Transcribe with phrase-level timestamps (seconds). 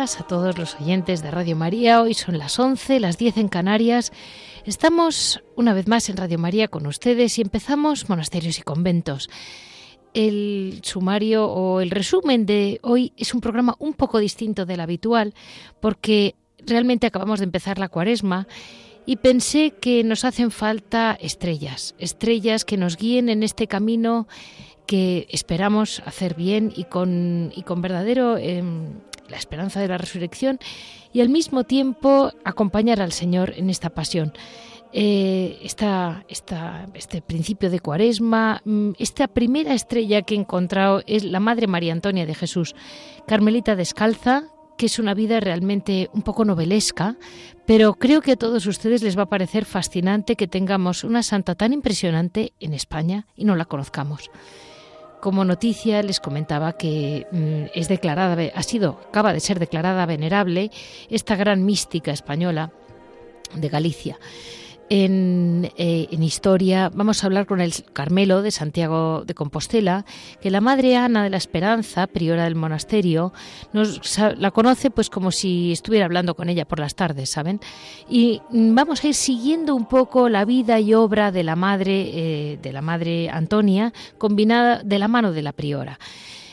[0.00, 2.00] A todos los oyentes de Radio María.
[2.00, 4.12] Hoy son las 11, las 10 en Canarias.
[4.64, 9.28] Estamos una vez más en Radio María con ustedes y empezamos monasterios y conventos.
[10.14, 15.34] El sumario o el resumen de hoy es un programa un poco distinto del habitual
[15.80, 18.48] porque realmente acabamos de empezar la cuaresma
[19.04, 24.28] y pensé que nos hacen falta estrellas, estrellas que nos guíen en este camino
[24.86, 28.94] que esperamos hacer bien y con, y con verdadero em,
[29.30, 30.58] la esperanza de la resurrección
[31.12, 34.32] y al mismo tiempo acompañar al Señor en esta pasión.
[34.92, 41.38] Eh, esta, este principio de cuaresma, mm, esta primera estrella que he encontrado es la
[41.38, 42.74] Madre María Antonia de Jesús,
[43.26, 47.16] Carmelita Descalza, que es una vida realmente un poco novelesca,
[47.66, 51.54] pero creo que a todos ustedes les va a parecer fascinante que tengamos una santa
[51.54, 54.30] tan impresionante en España y no la conozcamos.
[55.20, 60.70] Como noticia les comentaba que mm, es declarada, ha sido, acaba de ser declarada venerable
[61.10, 62.72] esta gran mística española
[63.54, 64.18] de Galicia.
[64.92, 70.04] Eh, en, historia vamos a hablar con el Carmelo de Santiago de Compostela,
[70.40, 73.32] que la madre Ana de la Esperanza, priora del monasterio,
[73.72, 77.60] nos la conoce pues como si estuviera hablando con ella por las tardes, ¿saben?
[78.08, 82.58] Y vamos a ir siguiendo un poco la vida y obra de la madre eh,
[82.60, 86.00] de la madre Antonia, combinada de la mano de la priora.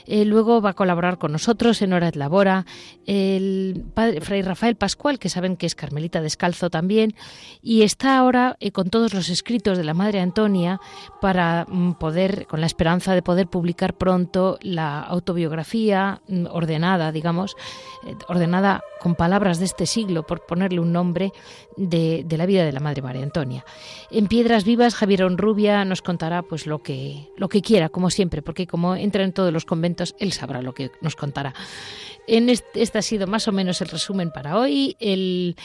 [0.07, 2.65] Eh, luego va a colaborar con nosotros en Hora de Labora
[3.05, 7.13] el padre Fray Rafael Pascual, que saben que es Carmelita Descalzo también,
[7.61, 10.79] y está ahora eh, con todos los escritos de la Madre Antonia
[11.21, 17.55] para mm, poder, con la esperanza de poder publicar pronto la autobiografía mm, ordenada, digamos,
[18.27, 21.31] ordenada con palabras de este siglo, por ponerle un nombre,
[21.75, 23.65] de, la vida de la Madre María Antonia.
[24.11, 28.41] En Piedras Vivas, Javier Onrubia nos contará pues lo que, lo que quiera, como siempre,
[28.41, 31.53] porque como entra en todos los conventos, él sabrá lo que nos contará.
[32.27, 34.95] En este, ha sido más o menos el resumen para hoy.
[34.99, 35.55] El,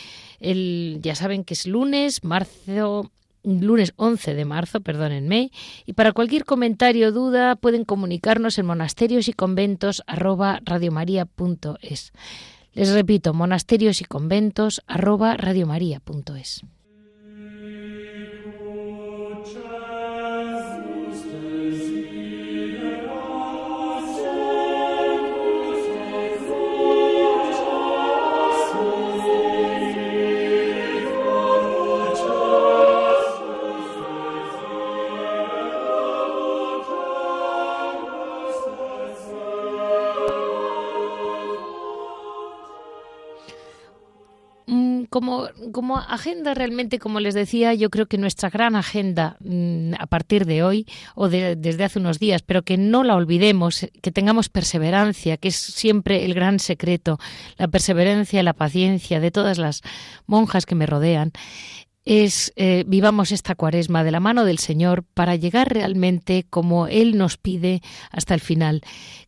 [0.41, 3.11] el, ya saben que es lunes, marzo
[3.45, 5.51] lunes 11 de marzo, perdónenme,
[5.87, 10.61] y para cualquier comentario o duda pueden comunicarnos en monasterios y conventos arroba.
[12.75, 16.63] Les repito, monasterios y conventos arroba radiomaria.es.
[45.73, 50.47] como, agenda realmente, como les decía, yo creo que nuestra gran agenda mm, a partir
[50.47, 55.37] de hoy o desde hace unos días, pero que no la olvidemos, que tengamos perseverancia,
[55.37, 57.19] que es siempre el gran secreto,
[57.57, 59.83] la perseverancia, la paciencia de todas las
[60.27, 61.33] monjas que me rodean,
[62.05, 67.17] es eh, vivamos esta cuaresma de la mano del Señor para llegar realmente como Él
[67.17, 68.83] nos pide hasta el final.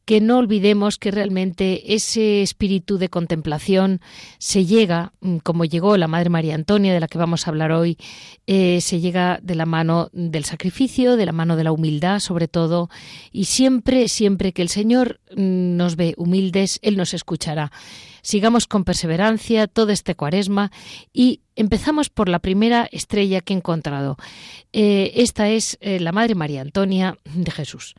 [0.04, 4.00] Que no olvidemos que realmente ese espíritu de contemplación
[4.38, 7.72] se llega, mm, como llegó la Madre María Antonia, de la que vamos a hablar
[7.72, 7.96] hoy,
[8.46, 12.48] eh, se llega de la mano del sacrificio, de la mano de la humildad sobre
[12.48, 12.90] todo,
[13.32, 17.70] y siempre, siempre que el Señor mm, nos ve humildes, Él nos escuchará.
[18.24, 20.72] Sigamos con perseverancia todo este cuaresma
[21.12, 24.16] y empezamos por la primera estrella que he encontrado.
[24.72, 27.94] Eh, esta es eh, la Madre María Antonia de Jesús.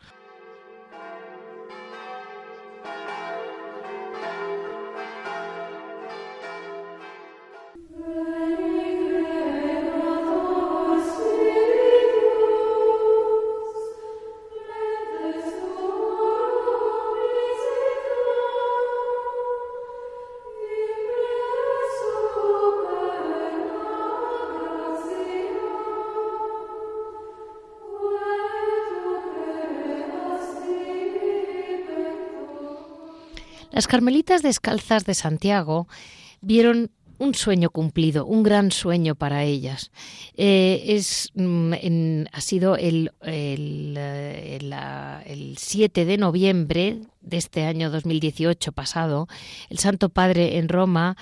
[33.75, 35.89] Las Carmelitas Descalzas de Santiago
[36.39, 39.92] vieron un sueño cumplido, un gran sueño para ellas.
[40.38, 41.74] Eh, es, mm,
[42.31, 44.60] ha sido el, el, eh,
[45.25, 49.27] el, 7 de noviembre de este año 2018 pasado,
[49.69, 51.18] el Santo Padre en Roma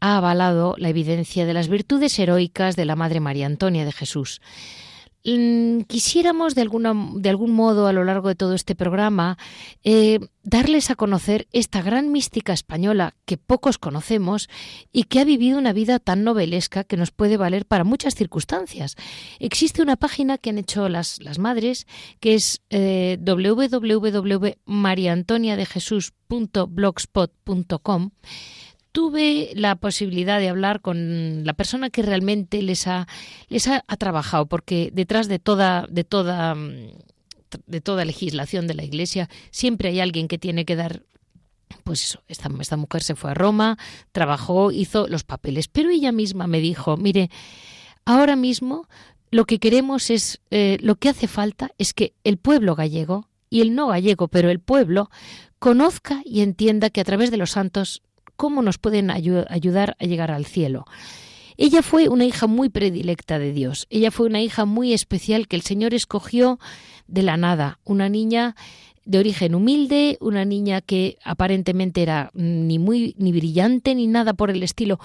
[0.00, 4.40] ha avalado la evidencia de las virtudes heroicas de la Madre María Antonia de Jesús.
[5.24, 9.38] Mm, quisiéramos de, alguna, de algún modo a lo largo de todo este programa
[9.84, 14.48] eh, darles a conocer esta gran mística española que pocos conocemos
[14.90, 18.96] y que ha vivido una vida tan novelesca que nos puede valer para muchas circunstancias.
[19.38, 21.86] Existe una página que han hecho las, las madres
[22.18, 23.16] que es eh,
[28.92, 33.08] tuve la posibilidad de hablar con la persona que realmente les ha,
[33.48, 36.56] les ha, trabajado, porque detrás de toda, de toda
[37.66, 41.02] de toda legislación de la Iglesia siempre hay alguien que tiene que dar
[41.84, 43.78] pues eso, esta, esta mujer se fue a Roma,
[44.12, 47.30] trabajó, hizo los papeles, pero ella misma me dijo, mire,
[48.04, 48.88] ahora mismo
[49.30, 53.62] lo que queremos es, eh, lo que hace falta es que el pueblo gallego y
[53.62, 55.10] el no gallego, pero el pueblo,
[55.58, 58.02] conozca y entienda que a través de los santos
[58.42, 60.84] cómo nos pueden ayudar a llegar al cielo.
[61.56, 65.54] Ella fue una hija muy predilecta de Dios, ella fue una hija muy especial que
[65.54, 66.58] el Señor escogió
[67.06, 68.56] de la nada, una niña
[69.04, 74.50] de origen humilde, una niña que aparentemente era ni muy ni brillante ni nada por
[74.50, 74.98] el estilo,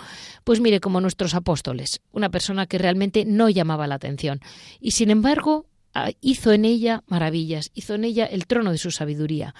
[0.43, 4.41] pues mire como nuestros apóstoles, una persona que realmente no llamaba la atención
[4.81, 8.89] y sin embargo ah, hizo en ella maravillas, hizo en ella el trono de su
[8.89, 9.53] sabiduría.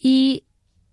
[0.00, 0.47] Y Mm,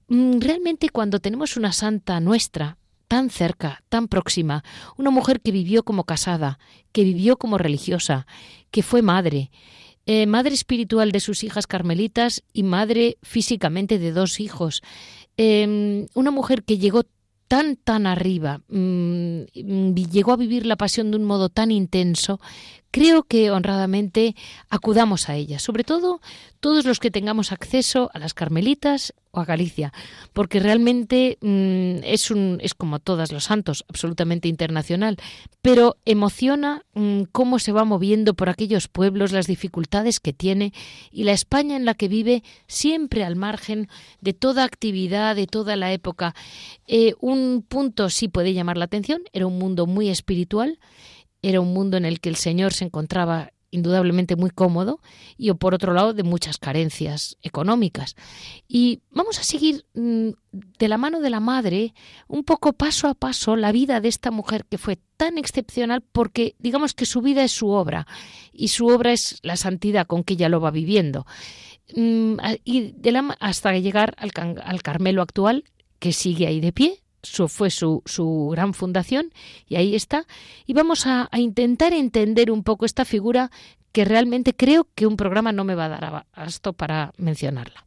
[0.09, 4.63] realmente cuando tenemos una santa nuestra, tan cerca, tan próxima,
[4.97, 6.59] una mujer que vivió como casada,
[6.91, 8.25] que vivió como religiosa,
[8.71, 9.51] que fue madre,
[10.05, 14.81] eh, madre espiritual de sus hijas carmelitas y madre físicamente de dos hijos,
[15.37, 17.03] em, una mujer que llegó
[17.47, 22.39] tan, tan arriba, mm, llegó a vivir la pasión de un modo tan intenso,
[22.95, 24.37] creo que honradamente
[24.69, 26.21] acudamos a ella, sobre todo
[26.61, 29.91] todos los que tengamos acceso a las Carmelitas o a Galicia,
[30.31, 35.17] porque realmente mm, es, un, es como todos los santos, absolutamente internacional,
[35.61, 40.71] pero emociona mm, cómo se va moviendo por aquellos pueblos, las dificultades que tiene
[41.11, 43.89] y la España en la que vive siempre al margen
[44.21, 46.33] de toda actividad, de toda la época.
[46.87, 50.79] Eh, un punto sí puede llamar la atención, era un mundo muy espiritual,
[51.49, 54.99] era un mundo en el que el Señor se encontraba indudablemente muy cómodo
[55.37, 58.15] y por otro lado de muchas carencias económicas.
[58.67, 61.93] Y vamos a seguir mm, de la mano de la madre
[62.27, 66.55] un poco paso a paso la vida de esta mujer que fue tan excepcional porque
[66.57, 68.07] digamos que su vida es su obra
[68.51, 71.27] y su obra es la santidad con que ella lo va viviendo.
[71.95, 74.31] Mm, y de la, hasta llegar al,
[74.63, 75.65] al Carmelo actual
[75.99, 77.04] que sigue ahí de pie,
[77.47, 79.31] fue su, su, gran fundación
[79.67, 80.25] y ahí está.
[80.65, 83.51] Y vamos a, intentar entender un poco esta figura
[83.91, 87.85] que realmente creo que un programa no me va a dar esto para mencionarla.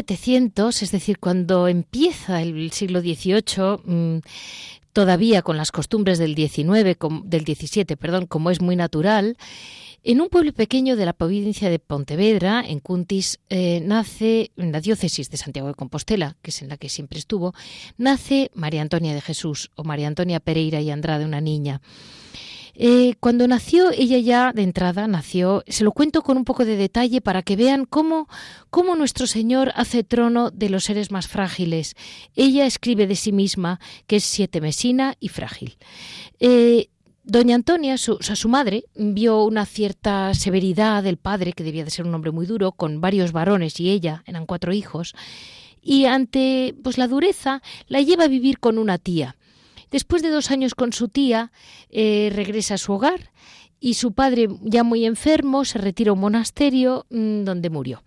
[0.00, 4.20] 1700, es decir, cuando empieza el siglo XVIII, mm,
[4.92, 9.36] todavía con las costumbres del XIX, del XVII, perdón, como es muy natural,
[10.02, 14.80] en un pueblo pequeño de la provincia de Pontevedra, en Cuntis, eh, nace, en la
[14.80, 17.52] diócesis de Santiago de Compostela, que es en la que siempre estuvo,
[17.98, 21.82] nace María Antonia de Jesús o María Antonia Pereira y Andrade, una niña.
[22.74, 26.76] Eh, cuando nació, ella ya de entrada nació, se lo cuento con un poco de
[26.76, 28.28] detalle para que vean cómo,
[28.70, 31.94] cómo nuestro Señor hace trono de los seres más frágiles.
[32.34, 35.76] Ella escribe de sí misma que es siete mesina y frágil.
[36.38, 36.88] Eh,
[37.22, 42.06] Doña Antonia, su, su madre, vio una cierta severidad del padre, que debía de ser
[42.06, 45.14] un hombre muy duro, con varios varones y ella, eran cuatro hijos,
[45.82, 49.36] y ante pues la dureza la lleva a vivir con una tía.
[49.90, 51.52] Después de dos años con su tía,
[51.90, 53.30] eh, regresa a su hogar
[53.80, 58.02] y su padre, ya muy enfermo, se retira a un monasterio mm, donde murió.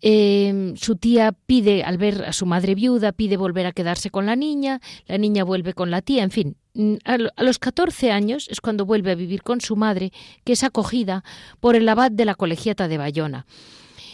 [0.00, 4.26] Em, su tía pide, al ver a su madre viuda, pide volver a quedarse con
[4.26, 6.56] la niña, la niña vuelve con la tía, en fin.
[6.74, 10.12] Mm, a, los 14 años es cuando vuelve a vivir con su madre,
[10.44, 11.24] que es acogida
[11.60, 13.46] por el abad de la colegiata de Bayona.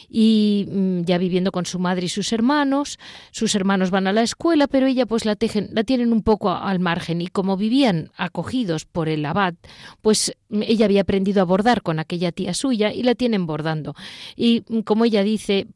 [0.09, 2.99] Y mm, ya viviendo con su madre y sus hermanos,
[3.31, 6.51] sus hermanos van a la escuela, pero ella pues la, tejen, la tienen un poco
[6.51, 9.55] al margen y como vivían acogidos por el abad,
[10.03, 13.95] pues mm, ella había aprendido a bordar con aquella tía suya y la tienen bordando.
[14.37, 15.67] Y mm, como ella dice,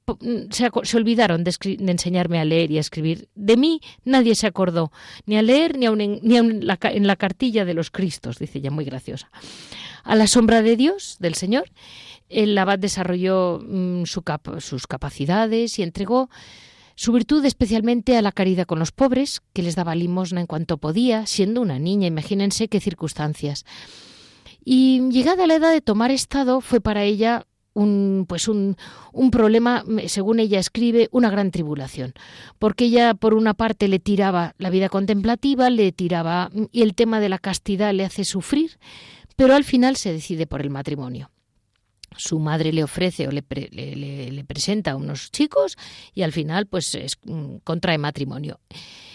[0.51, 3.29] se, olvidaron de, enseñarme a leer y a escribir.
[3.35, 4.93] De mí nadie se acordó,
[5.27, 8.71] ni a leer ni, ni en, la, en la cartilla de los Cristos, dice ella,
[8.71, 9.31] muy graciosa.
[10.05, 11.71] A la sombra de Dios, del Señor,
[12.33, 16.31] el abad desarrolló mm, sus capacidades y entregó
[16.95, 20.79] su virtud especialmente a la caridad con los pobres, que les daba limosna en cuanto
[20.79, 23.65] podía, siendo una niña, imagínense qué circunstancias.
[24.65, 28.77] Y llegada la edad de tomar estado, fue para ella un pues un,
[29.12, 32.12] un, problema, según ella escribe, una gran tribulación,
[32.59, 37.19] porque ella por una parte le tiraba la vida contemplativa, le tiraba y el tema
[37.19, 38.79] de la castidad le hace sufrir,
[39.35, 41.32] pero al final se decide por el matrimonio
[42.16, 43.42] su madre le ofrece o le,
[44.47, 45.76] presenta a unos chicos
[46.14, 48.61] y al final pues es, mm, contrae matrimonio.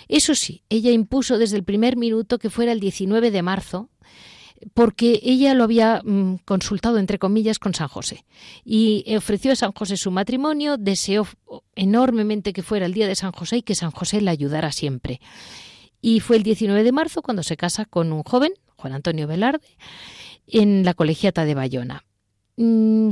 [0.07, 3.89] Eso sí, ella impuso desde el primer minuto que fuera el 19 de marzo
[4.73, 8.25] porque ella lo había mm, consultado, entre comillas, con San José.
[8.63, 11.27] Y ofreció a San José su matrimonio, deseó
[11.75, 15.21] enormemente que fuera el día de San José y que San José la ayudara siempre.
[16.01, 19.67] Y fue el 19 de marzo cuando se casa con un joven, Juan Antonio Velarde,
[20.47, 22.03] en la colegiata de Bayona.
[22.57, 23.11] Mm,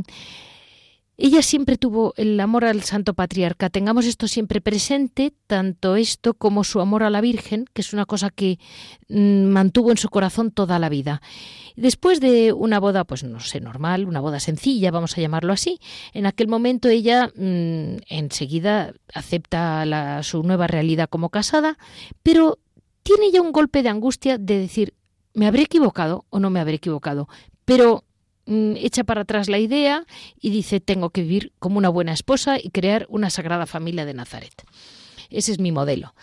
[1.17, 3.69] ella siempre tuvo el amor al Santo Patriarca.
[3.69, 8.05] Tengamos esto siempre presente, tanto esto como su amor a la Virgen, que es una
[8.05, 8.59] cosa que
[9.07, 11.21] mm, mantuvo en su corazón toda la vida.
[11.77, 15.79] Después de una boda, pues no sé, normal, una boda sencilla, vamos a llamarlo así,
[16.13, 21.77] en aquel momento ella mm, enseguida acepta su nueva realidad como casada,
[22.23, 22.59] pero
[23.03, 24.93] tiene ya un golpe de angustia de decir,
[25.33, 27.27] ¿me habré equivocado o no me habré equivocado?
[27.65, 28.04] Pero
[28.47, 30.05] echa para atrás la idea
[30.39, 34.13] y dice tengo que vivir como una buena esposa y crear una sagrada familia de
[34.13, 34.63] Nazaret.
[35.29, 36.13] Ese es mi modelo.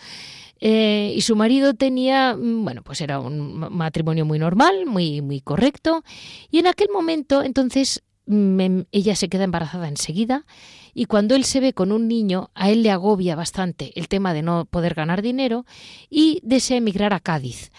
[0.65, 5.41] Eh, y su marido tenía, mm, bueno, pues era un matrimonio muy normal, muy, muy
[5.41, 6.03] correcto.
[6.51, 10.45] Y en aquel momento, entonces, mm, em, ella se queda embarazada enseguida.
[10.93, 14.33] Y cuando él se ve con un niño, a él le agobia bastante el tema
[14.33, 15.65] de no poder ganar dinero
[16.09, 17.71] y desea emigrar a Cádiz.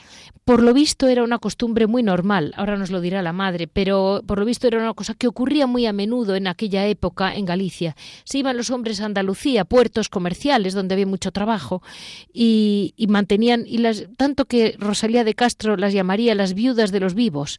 [0.45, 4.23] Por lo visto era una costumbre muy normal, ahora nos lo dirá la madre, pero
[4.27, 7.47] por lo visto era una cosa que ocurría muy a menudo en aquella época en
[7.47, 7.97] Galicia.
[8.25, 11.83] Se iban los hombres a Andalucía, puertos comerciales donde había mucho trabajo,
[12.31, 17.15] y, mantenían, y las, tanto que Rosalía de Castro las llamaría las viudas de los
[17.15, 17.59] vivos.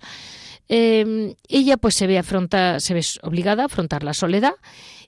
[0.68, 4.54] Em, ella pues se ve, afronta, se ve obligada a afrontar la soledad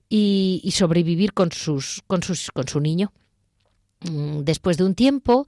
[0.10, 3.12] y, sobrevivir con, sus, con, sus, con su niño.
[4.02, 5.48] Mm, después de un tiempo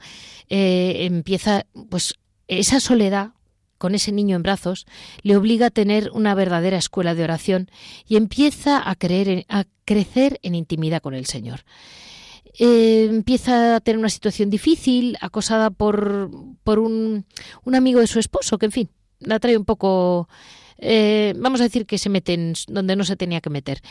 [0.50, 2.16] eh, empieza pues
[2.48, 3.34] esa soledad
[3.78, 4.88] con ese niño en brazos
[5.22, 7.70] le obliga a tener una verdadera escuela de oración
[8.08, 11.62] y empieza a, creer a crecer en intimidad con el Señor.
[12.58, 16.30] Eh, empieza a tener una situación difícil, acosada por,
[16.64, 17.26] por un,
[17.64, 18.90] un, amigo de su esposo, que en fin,
[19.20, 20.28] la trae un poco,
[20.78, 23.82] eh, vamos a decir que se mete en donde no se tenía que meter.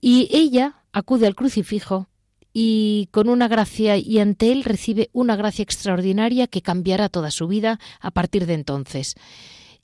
[0.00, 2.08] Y ella acude al crucifijo
[2.52, 7.48] y con una gracia y ante él recibe una gracia extraordinaria que cambiará toda su
[7.48, 9.14] vida a partir de entonces.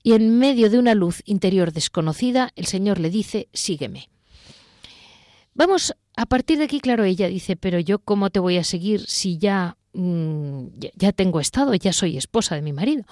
[0.02, 4.10] Y en medio de una luz interior desconocida, el Señor le dice, sígueme.
[5.54, 9.06] Vamos, a partir de aquí, claro, ella dice, pero yo cómo te voy a seguir
[9.06, 13.02] si ya Mm, ya, tengo estado, ya soy esposa de mi marido.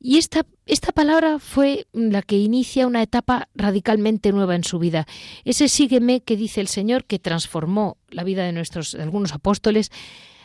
[0.00, 5.06] Y esta, esta palabra fue la que inicia una etapa radicalmente nueva en su vida.
[5.44, 9.90] Ese sígueme que dice el Señor que transformó la vida de nuestros algunos apóstoles,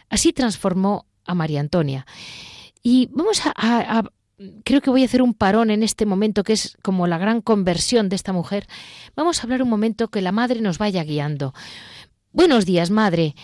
[0.09, 2.05] así transformó a María Antonia.
[2.83, 4.03] Y vamos a,
[4.65, 7.39] creo que voy a hacer un parón en este momento que es como la gran
[7.39, 8.67] conversión de esta mujer.
[9.15, 11.53] Vamos a hablar un momento que la madre nos vaya guiando.
[12.33, 13.35] Buenos días, madre.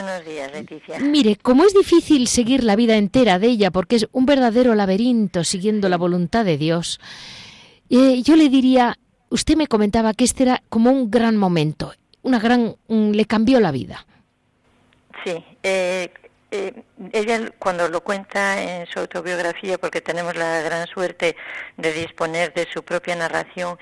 [0.00, 1.00] Buenos días, Leticia.
[1.00, 5.42] Mire, como es difícil seguir la vida entera de ella, porque es un verdadero laberinto
[5.42, 7.00] siguiendo la voluntad de Dios,
[7.90, 8.96] eh, yo le diría,
[9.28, 13.72] usted me comentaba que este era como un gran momento, una gran, le cambió la
[13.72, 14.06] vida.
[15.24, 16.12] Sí, eh,
[16.52, 21.34] eh, ella cuando lo cuenta en su autobiografía, porque tenemos la gran suerte
[21.76, 23.76] de disponer de su propia narración,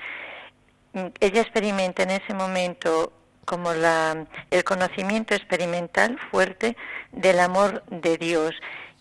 [0.93, 3.13] mm, ella experimenta en ese momento
[3.47, 6.75] como la, el conocimiento experimental fuerte
[7.13, 8.51] del amor de Dios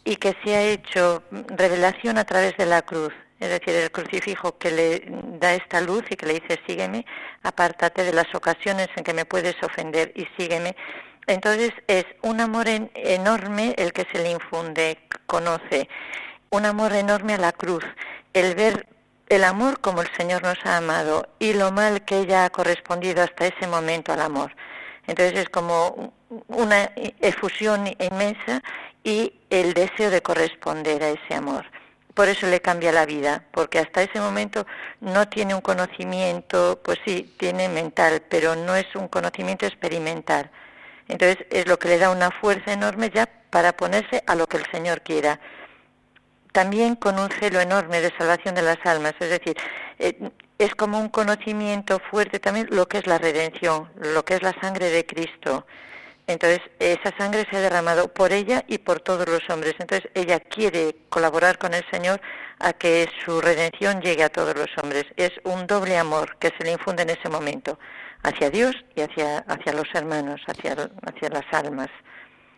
[0.05, 4.57] y que se ha hecho revelación a través de la cruz, es decir, el crucifijo
[4.57, 5.03] que le
[5.41, 7.05] da esta luz y que le dice sígueme,
[7.43, 10.77] apártate de las ocasiones en que me puedes ofender y sígueme.
[11.27, 15.89] Entonces es un amor enorme el que se le infunde, conoce,
[16.51, 17.85] un amor enorme a la cruz,
[18.33, 18.87] el ver
[19.29, 23.23] el amor como el Señor nos ha amado y lo mal que ella ha correspondido
[23.23, 24.55] hasta ese momento al amor.
[25.07, 26.13] Entonces es como
[26.49, 26.91] una
[27.21, 28.63] efusión inmensa
[29.05, 31.65] y el deseo de corresponder a ese amor.
[32.15, 34.67] Por eso le cambia la vida, porque hasta ese momento
[35.01, 40.51] no tiene un conocimiento, pues sí, tiene mental, pero no es un conocimiento experimental.
[41.09, 44.57] Entonces es lo que le da una fuerza enorme ya para ponerse a lo que
[44.57, 45.39] el Señor quiera.
[46.57, 49.55] También con un celo enorme de salvación de las almas, es decir,
[49.99, 54.43] eh, es como un conocimiento fuerte también lo que es la redención, lo que es
[54.43, 55.67] la sangre de Cristo.
[56.27, 59.75] Entonces, esa sangre se ha derramado por ella y por todos los hombres.
[59.79, 62.23] Entonces, ella quiere colaborar con el Señor
[62.59, 65.05] a que su redención llegue a todos los hombres.
[65.17, 67.79] Es un doble amor que se le infunde en ese momento
[68.23, 71.91] hacia Dios y hacia, hacia los hermanos, hacia, hacia las almas.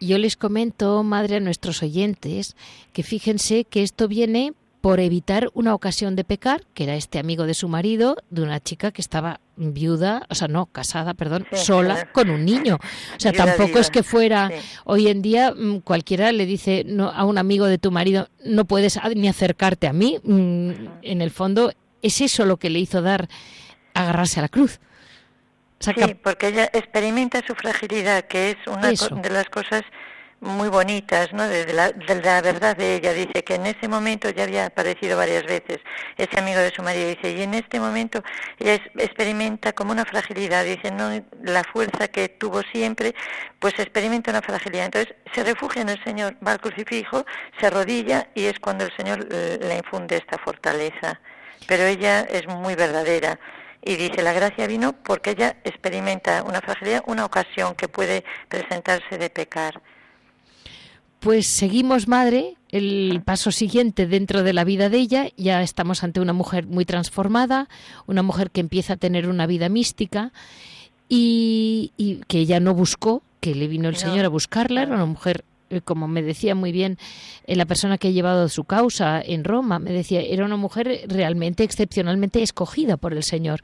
[0.01, 2.57] Yo les comento, madre, a nuestros oyentes,
[2.93, 7.47] que fíjense que esto viene por evitar una ocasión de pecar, que era este amigo
[7.47, 12.11] de su marido, de una chica que estaba viuda, o sea, no, casada, perdón, sola
[12.13, 12.77] con un niño.
[12.77, 14.51] O sea, tampoco es que fuera,
[14.85, 18.65] hoy en día mm, cualquiera le dice no, a un amigo de tu marido, no
[18.67, 20.19] puedes ni acercarte a mí.
[20.23, 20.71] Mm,
[21.03, 23.29] en el fondo, es eso lo que le hizo dar,
[23.95, 24.79] agarrarse a la cruz.
[25.79, 29.83] Sí, porque ella experimenta su fragilidad, que es una de las cosas
[30.41, 31.49] muy bonitas, ¿no?
[31.49, 33.13] De la, la, verdad de ella.
[33.13, 35.79] Dice que en ese momento ya había aparecido varias veces
[36.17, 37.09] ese amigo de su marido.
[37.09, 38.23] Dice, y en este momento
[38.59, 40.65] ella experimenta como una fragilidad.
[40.65, 41.11] Dice, no,
[41.43, 43.15] la fuerza que tuvo siempre,
[43.59, 44.87] pues experimenta una fragilidad.
[44.87, 47.25] Entonces se refugia en el Señor, va al crucifijo,
[47.59, 51.21] se arrodilla y es cuando el Señor le infunde esta fortaleza.
[51.67, 53.39] Pero ella es muy verdadera
[53.83, 59.19] y dice la gracia vino porque ella experimenta una fragilidad, una ocasión que puede presentarse
[59.19, 59.83] de pecar.
[61.21, 65.29] Pues seguimos, madre, el paso siguiente dentro de la vida de ella.
[65.37, 67.69] Ya estamos ante una mujer muy transformada,
[68.07, 70.33] una mujer que empieza a tener una vida mística
[71.09, 74.83] y, que ella no buscó, que le vino el Señor a buscarla.
[74.83, 75.45] Era una mujer,
[75.85, 76.99] como me decía muy bien
[77.47, 81.03] eh, la persona que ha llevado su causa en Roma, me decía, era una mujer
[81.09, 83.63] realmente excepcionalmente escogida por el Señor.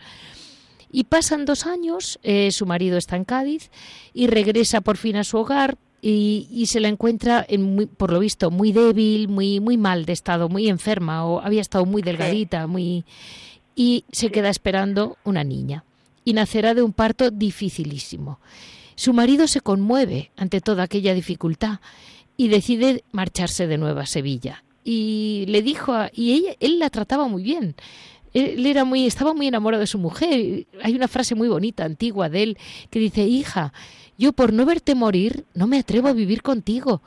[0.90, 3.70] Y pasan dos años, eh, su marido está en Cádiz
[4.12, 8.50] y regresa por fin a su hogar, y, se la encuentra, en por lo visto,
[8.50, 13.06] muy débil, muy, muy mal de estado, muy enferma o había estado muy delgadita, muy
[13.74, 15.84] y se queda esperando una niña
[16.24, 18.38] y nacerá de un parto dificilísimo.
[18.96, 21.80] Su marido se conmueve ante toda aquella dificultad
[22.36, 24.64] y decide marcharse de nuevo a Sevilla.
[24.84, 27.74] Y le dijo, y ella, él la trataba muy bien.
[28.32, 30.66] Él era muy, estaba muy enamorado de su mujer.
[30.82, 32.58] Hay una frase muy bonita, antigua de él,
[32.90, 33.72] que dice, hija,
[34.18, 37.02] yo por no verte morir no me atrevo a vivir contigo.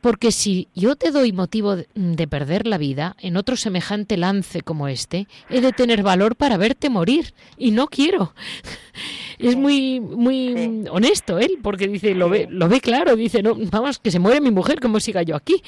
[0.00, 4.88] Porque si yo te doy motivo de perder la vida en otro semejante lance como
[4.88, 8.34] este, he de tener valor para verte morir y no quiero.
[9.38, 14.00] Es muy muy honesto él, porque dice lo ve lo ve claro, dice no vamos
[14.00, 15.62] que se muere mi mujer, como siga yo aquí?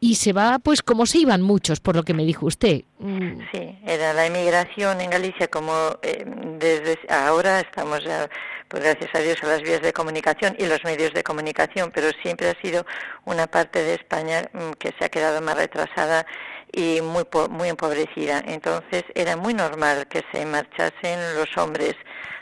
[0.00, 2.82] y se va pues como se iban muchos, por lo que me dijo usted.
[2.98, 3.42] Mm.
[3.52, 6.24] Sí, era la emigración en Galicia como eh,
[6.58, 8.28] desde ahora estamos ya,
[8.70, 12.10] pues gracias a Dios a las vías de comunicación y los medios de comunicación, pero
[12.22, 12.86] siempre ha sido
[13.24, 16.24] una parte de España mm, que se ha quedado más retrasada
[16.72, 18.44] y muy muy empobrecida.
[18.46, 21.96] Entonces era muy normal que se marchasen los hombres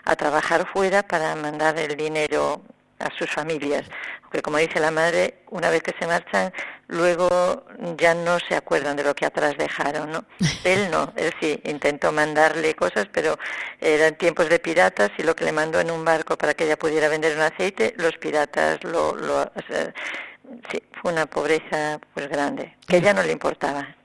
[0.05, 2.61] a trabajar fuera para mandar el dinero
[2.99, 3.85] a sus familias.
[4.29, 6.53] Porque como dice la madre, una vez que se marchan,
[6.87, 7.65] luego
[7.97, 10.25] ya no se acuerdan de lo que atrás dejaron, ¿no?
[10.65, 13.39] Él no, él sí, intentó mandarle cosas, pero
[13.81, 16.79] eran tiempos de piratas y lo que le mandó en un barco para que ella
[16.79, 19.17] pudiera vender un aceite, los piratas lo...
[19.17, 19.51] lo
[20.71, 23.97] sí, fue una pobreza pues grande, que ya no le importaba.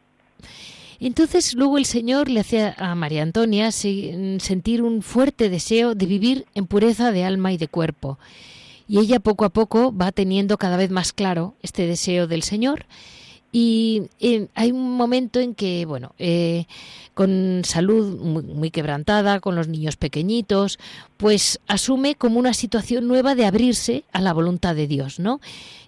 [1.00, 6.46] Entonces luego el Señor le hacía a María Antonia sentir un fuerte deseo de vivir
[6.56, 8.18] en pureza de alma y de cuerpo
[8.88, 12.86] y ella poco a poco va teniendo cada vez más claro este deseo del Señor.
[13.56, 16.66] Y eh, hay un momento en que, bueno, eh,
[17.14, 20.80] con salud muy, quebrantada, con los niños pequeñitos,
[21.18, 25.40] pues asume como una situación nueva de abrirse a la voluntad de Dios, ¿no?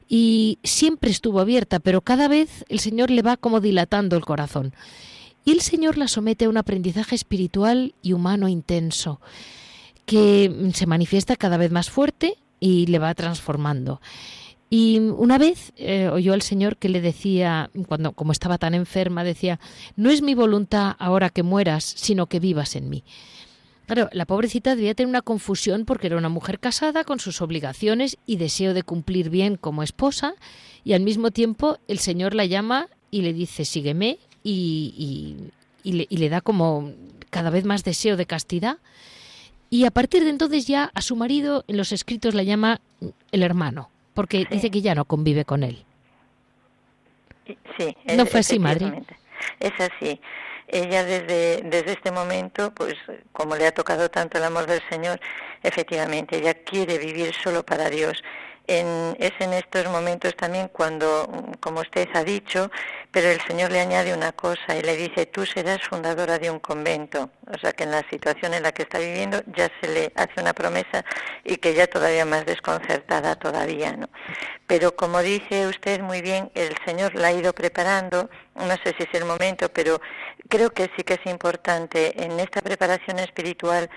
[0.08, 4.76] Y siempre estuvo abierta, pero cada vez el Señor le va como dilatando el corazón.
[5.44, 9.20] Y el Señor la somete a un aprendizaje espiritual y humano intenso,
[10.06, 14.02] que se manifiesta cada vez más fuerte y le va transformando.
[14.70, 19.24] Y una vez eh, oyó al Señor que le decía, cuando como estaba tan enferma,
[19.24, 19.60] decía,
[19.96, 23.04] no es mi voluntad ahora que mueras, sino que vivas en mí.
[23.86, 28.18] Claro, la pobrecita debía tener una confusión porque era una mujer casada con sus obligaciones
[28.26, 30.34] y deseo de cumplir bien como esposa,
[30.84, 35.38] y al mismo tiempo el Señor la llama y le dice, sígueme, y,
[35.84, 36.92] y, le, y le da como
[37.30, 38.78] cada vez más deseo de castidad
[39.70, 42.80] Y a partir de entonces ya a su marido en los escritos la llama
[43.32, 45.84] el hermano, porque dice que ya no convive con él.
[47.78, 47.96] Sí.
[48.16, 49.04] ¿No fue así, madre?
[49.60, 50.20] Es así.
[50.68, 52.96] Ella desde, desde este momento, pues
[53.32, 55.20] como le ha tocado tanto el amor del Señor,
[55.62, 58.24] efectivamente, ella quiere vivir solo para Dios
[58.68, 61.28] es en estos momentos también cuando,
[61.60, 62.72] como usted ha dicho,
[63.12, 66.60] pero el Señor le añade una cosa y le dice, tú serás fundadora de un
[66.60, 67.30] convento.
[67.48, 70.42] O sea que en la situación en la que está viviendo ya se le hace
[70.42, 71.06] una promesa
[71.44, 74.10] y que ya todavía más desconcertada todavía, ¿no?
[74.68, 79.04] Pero como dice usted muy bien, el Señor la ha ido preparando, no sé si
[79.04, 80.02] es el momento, pero
[80.50, 83.90] creo que sí que es importante en esta preparación espiritual,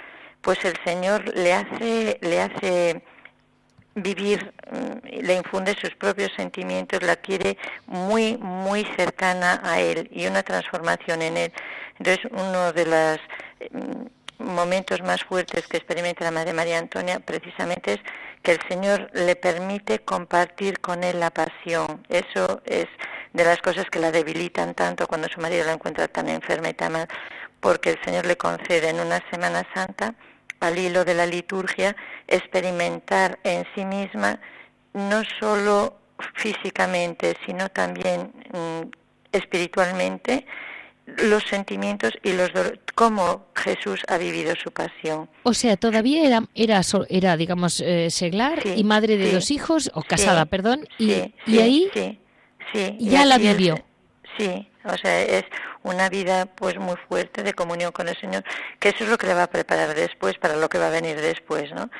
[0.43, 3.03] pues el Señor le hace, le hace
[4.03, 7.57] vivir, mm, le infunde sus propios sentimientos, la quiere
[7.87, 11.53] muy, muy cercana a él y una transformación en él.
[11.99, 13.21] Entonces, uno de los
[13.71, 18.01] mm, momentos más fuertes que experimenta la Madre María Antonia precisamente es
[18.43, 22.05] que el Señor le permite compartir con él la pasión.
[22.09, 22.87] Eso es
[23.33, 26.75] de las cosas que la debilitan tanto cuando su marido la encuentra tan enferma y
[26.75, 27.09] tan mal,
[27.61, 30.15] porque el Señor le concede en una Semana Santa
[30.61, 34.41] al hilo de la liturgia, experimentar en sí misma
[34.95, 35.97] no solo
[36.35, 38.89] físicamente, sino también mm,
[39.33, 40.47] espiritualmente
[41.07, 42.51] los sentimientos y los
[42.95, 45.29] cómo Jesús ha vivido su pasión.
[45.43, 50.03] O sea, todavía era era, era digamos eh, seglar y madre de dos hijos o
[50.03, 51.91] casada, perdón, y, y ahí
[52.99, 53.83] ya la vivió.
[54.37, 55.45] sí, o sea, es
[55.83, 58.45] una vida pues muy fuerte de comunión con el Señor,
[58.79, 60.91] que eso es lo que le va a preparar después para lo que va a
[60.91, 61.91] venir después, ¿no?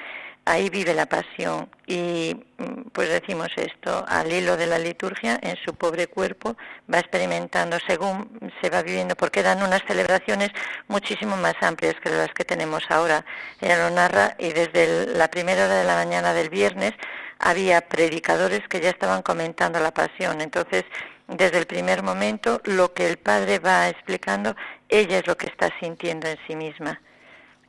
[0.45, 5.57] Ahí vive la pasión y mm, pues decimos esto, al hilo de la liturgia, en
[5.57, 6.57] su pobre cuerpo
[6.93, 10.49] va experimentando según se va viviendo, porque eran unas celebraciones
[10.87, 13.27] muchísimo más amplias que las que tenemos ahora.
[13.61, 16.95] Ella lo narra y desde la primera hora de la mañana del viernes
[17.39, 20.41] había predicadores que ya estaban comentando la pasión.
[20.41, 20.85] Entonces,
[21.29, 24.57] desde el primer momento, lo que el padre va explicando,
[24.89, 27.01] ella es lo que está sintiendo en sí misma.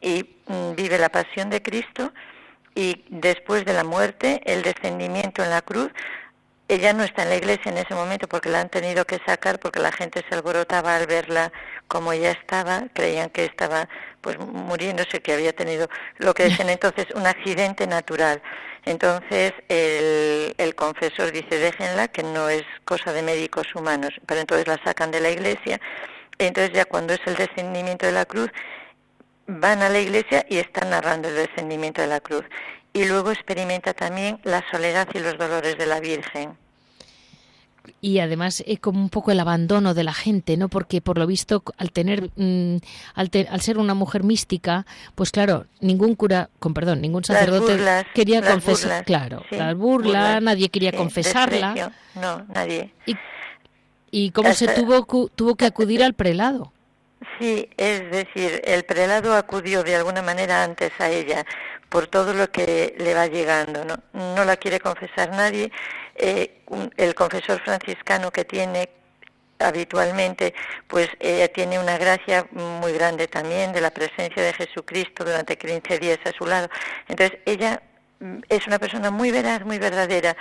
[0.02, 2.14] Y mm, vive la pasión de Cristo
[2.74, 5.92] y después de la muerte, el descendimiento en la cruz,
[6.70, 9.60] ella no está en la iglesia en ese momento porque la han tenido que sacar
[9.60, 11.52] porque la gente se alborotaba al verla
[11.88, 13.90] como ella estaba, creían que estaba
[14.22, 18.42] pues muriéndose, que había tenido lo que decían entonces un accidente natural.
[18.86, 24.68] Entonces el, el confesor dice déjenla que no es cosa de médicos humanos, pero entonces
[24.68, 25.80] la sacan de la iglesia.
[26.38, 28.50] Entonces ya cuando es el descendimiento de la cruz
[29.48, 32.46] van a la iglesia y están narrando el descendimiento de la cruz
[32.94, 36.58] y luego experimenta también la soledad y los dolores de la Virgen.
[38.02, 40.70] Y además es como un poco el abandono de la gente, ¿no?
[40.70, 42.78] Porque por lo visto al tener, mm,
[43.16, 47.78] al, ser una mujer mística, pues claro, ningún cura, con perdón, ningún sacerdote
[48.14, 51.92] quería confesar, claro, la burla, nadie quería confesarla.
[52.16, 52.94] No, nadie.
[53.06, 53.16] Y,
[54.12, 56.72] y cómo se tuvo tuvo que acudir al prelado.
[57.40, 61.46] Sí, es decir, el prelado acudió de alguna manera antes a ella,
[61.90, 63.84] por todo lo que le va llegando.
[63.86, 65.72] No, no la quiere confesar nadie.
[66.22, 66.64] Eh,
[66.98, 68.90] el confesor franciscano que tiene
[69.58, 70.54] habitualmente,
[70.88, 75.98] pues ella tiene una gracia muy grande también de la presencia de Jesucristo durante 15
[75.98, 76.70] días a su lado.
[77.08, 77.82] Entonces ella
[78.20, 80.36] mm, es una persona muy veraz, muy verdadera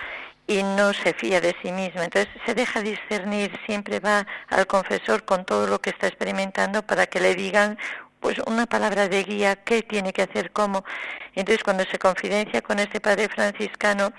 [0.49, 2.05] y no se fía de sí misma.
[2.05, 7.07] Entonces se deja discernir, siempre va al confesor con todo lo que está experimentando para
[7.07, 7.79] que le digan
[8.19, 10.85] pues una palabra de guía, qué tiene que hacer, cómo.
[11.37, 14.13] Entonces cuando se confidencia con este padre franciscano,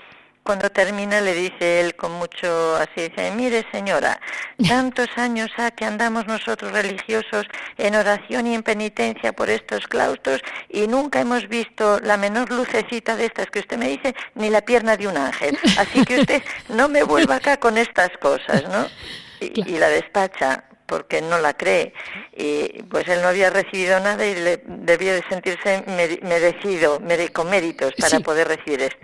[0.49, 4.19] cuando termina le dice él con mucho así, dice, mire señora,
[4.67, 7.45] tantos años ha que andamos nosotros religiosos
[7.77, 13.15] en oración y en penitencia por estos claustros y nunca hemos visto la menor lucecita
[13.15, 15.55] de estas que usted me dice, ni la pierna de un ángel.
[15.77, 18.88] Así que usted no me vuelva acá con estas cosas, ¿no?
[19.41, 21.93] y la despacha porque no la cree.
[22.35, 25.83] Y pues él no había recibido nada y le, debía de sentirse
[26.23, 26.99] merecido,
[27.31, 28.97] con méritos para poder recibir esto.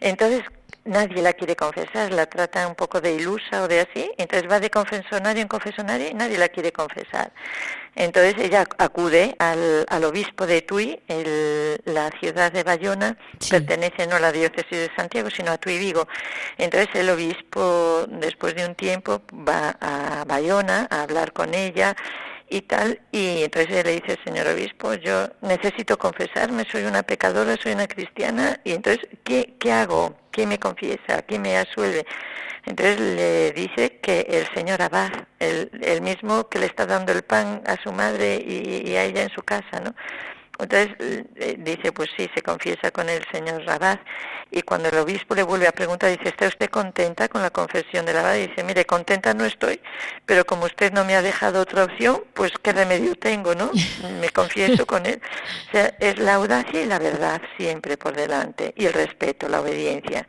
[0.00, 0.42] Entonces,
[0.86, 4.60] nadie la quiere confesar, la trata un poco de ilusa o de así, entonces va
[4.60, 7.32] de confesonario en confesonario y nadie la quiere confesar.
[7.94, 13.16] Entonces ella acude al, al obispo de Tui, el, la ciudad de Bayona,
[13.50, 16.06] pertenece no a la diócesis de Santiago, sino a Tui Vigo.
[16.58, 21.96] Entonces el obispo, después de un tiempo, va a Bayona a hablar con ella
[22.48, 27.56] y tal, y entonces ella le dice, señor obispo, yo necesito confesarme, soy una pecadora,
[27.60, 30.14] soy una cristiana, y entonces, ¿qué, qué hago?
[30.36, 31.22] ¿Quién me confiesa?
[31.22, 32.04] ¿Quién me asuelve?
[32.66, 37.22] Entonces le dice que el señor Abad, el, el mismo que le está dando el
[37.22, 39.94] pan a su madre y, a ella en su casa, ¿no?
[40.58, 40.96] Entonces
[41.36, 44.00] eh, dice, pues sí, se confiesa con el señor Rabat
[44.50, 48.06] y cuando el obispo le vuelve a preguntar, dice, ¿está usted contenta con la confesión
[48.06, 48.34] del abad?
[48.34, 49.80] dice, mire, contenta no estoy,
[50.24, 53.70] pero como usted no me ha dejado otra opción, pues qué remedio tengo, ¿no?
[54.20, 55.20] Me confieso con él.
[55.68, 59.60] O sea, es la audacia y la verdad siempre por delante y el respeto, la
[59.60, 60.26] obediencia.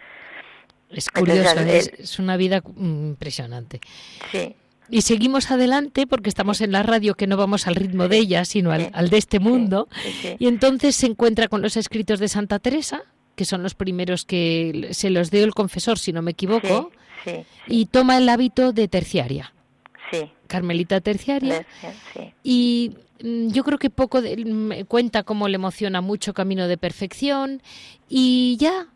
[0.90, 3.82] Es curioso, es, una vida impresionante.
[4.32, 4.56] Sí.
[4.89, 8.45] Y seguimos adelante porque estamos en la radio que no vamos al ritmo de ella,
[8.45, 9.88] sino al, de este mundo.
[10.39, 13.04] y entonces se encuentra con los escritos de Santa Teresa,
[13.36, 16.91] que son los primeros que se los dio el confesor, si no me equivoco,
[17.67, 19.54] y toma el hábito de terciaria.
[20.12, 20.32] Sí.
[20.47, 21.65] Carmelita terciaria.
[22.43, 27.62] Y mm, yo creo que poco me cuenta cómo le emociona mucho Camino de Perfección
[28.08, 28.88] y ya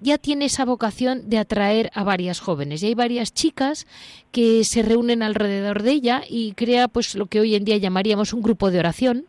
[0.00, 2.82] ya tiene esa vocación de atraer a varias jóvenes.
[2.82, 3.86] Y hay varias chicas
[4.32, 8.32] que se reúnen alrededor de ella y crea pues lo que hoy en día llamaríamos
[8.32, 9.26] un grupo de oración.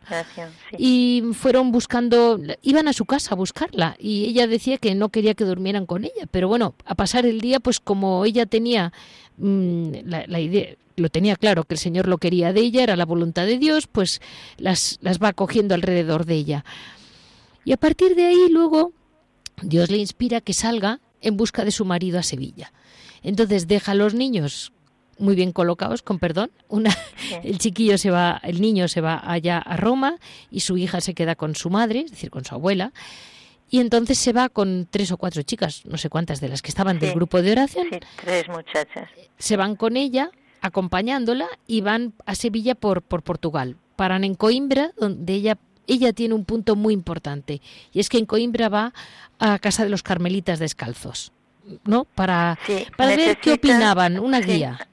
[0.78, 5.34] Y fueron buscando, iban a su casa a buscarla y ella decía que no quería
[5.34, 6.26] que durmieran con ella.
[6.30, 8.92] Pero bueno, a pasar el día, pues como ella tenía
[9.36, 13.04] mm, la, idea, lo tenía claro que el Señor lo quería de ella, era la
[13.04, 14.20] voluntad de Dios, pues
[14.56, 16.64] las, las va cogiendo alrededor de ella.
[17.66, 18.92] Y a partir de ahí luego
[19.62, 22.72] Dios le inspira que salga en busca de su marido a Sevilla.
[23.22, 24.72] Entonces deja a los niños
[25.18, 26.50] muy bien colocados, con perdón.
[26.68, 26.94] Una,
[27.42, 30.18] el chiquillo se va, el niño se va allá a Roma
[30.50, 32.92] y su hija se queda con su madre, es decir, con su abuela.
[33.68, 36.68] Y entonces se va con tres o cuatro chicas, no sé cuántas de las que
[36.68, 37.88] estaban del grupo de oración.
[38.22, 39.08] tres muchachas.
[39.38, 43.76] Se van con ella, acompañándola, y van a Sevilla por, por Portugal.
[43.96, 47.60] Paran en Coimbra, donde ella ella tiene un punto muy importante
[47.92, 48.92] y es que en Coimbra va
[49.38, 51.32] a casa de los carmelitas descalzos,
[51.84, 52.04] ¿no?
[52.04, 52.58] Para,
[52.96, 54.88] para ver qué opinaban, una guía.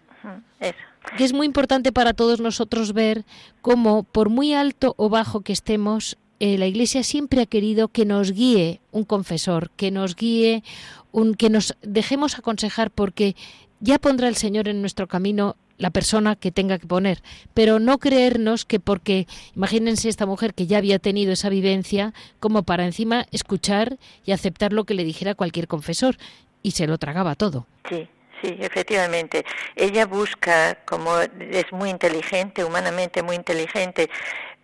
[1.18, 3.26] Que es muy importante para todos nosotros ver
[3.62, 8.06] cómo, por muy alto o bajo que estemos, eh, la Iglesia siempre ha querido que
[8.06, 10.64] nos guíe un confesor, que nos guíe,
[11.12, 13.36] un, que nos dejemos aconsejar, porque
[13.80, 17.22] ya pondrá el Señor en nuestro camino la persona que tenga que poner,
[17.54, 22.64] pero no creernos que porque, imagínense esta mujer que ya había tenido esa vivencia, como
[22.64, 26.18] para encima escuchar y aceptar lo que le dijera cualquier confesor,
[26.62, 27.68] y se lo tragaba todo.
[27.90, 28.08] Sí,
[28.42, 29.44] sí, efectivamente.
[29.76, 34.10] Ella busca, como es muy inteligente, humanamente muy inteligente,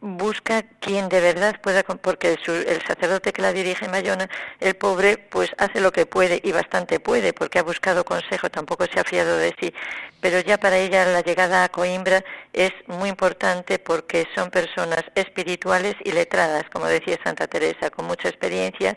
[0.01, 5.17] busca quien de verdad pueda, porque el, sacerdote que la dirige en Bayona, el pobre,
[5.17, 9.03] pues hace lo que puede y bastante puede, porque ha buscado consejo, tampoco se ha
[9.03, 9.73] fiado de sí,
[10.21, 15.95] pero ya para ella la llegada a Coimbra es muy importante porque son personas espirituales
[16.03, 18.95] y letradas, como decía Santa Teresa, con mucha experiencia,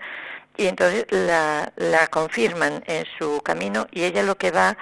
[0.57, 4.77] y entonces la, la confirman en su camino y ella lo que va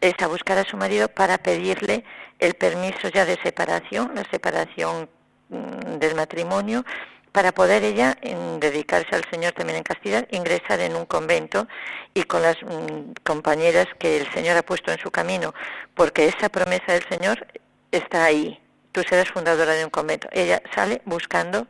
[0.00, 2.04] es a buscar a su marido para pedirle
[2.38, 5.10] el permiso ya de separación, la separación
[5.50, 6.84] del matrimonio
[7.32, 8.16] para poder ella
[8.58, 11.68] dedicarse al Señor también en castidad, ingresar en un convento
[12.14, 15.54] y con las mm, compañeras que el Señor ha puesto en su camino,
[15.94, 17.46] porque esa promesa del Señor
[17.92, 18.60] está ahí.
[18.92, 20.28] Tú serás fundadora de un convento.
[20.32, 21.68] Ella sale buscando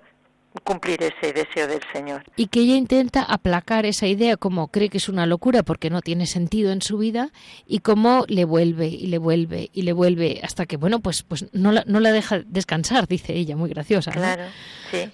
[0.64, 2.24] cumplir ese deseo del Señor.
[2.36, 6.00] Y que ella intenta aplacar esa idea como cree que es una locura porque no
[6.02, 7.30] tiene sentido en su vida
[7.66, 11.46] y cómo le vuelve y le vuelve y le vuelve hasta que, bueno, pues, pues
[11.52, 14.10] no, la, no la deja descansar, dice ella, muy graciosa.
[14.10, 14.44] Claro,
[14.90, 15.10] sí.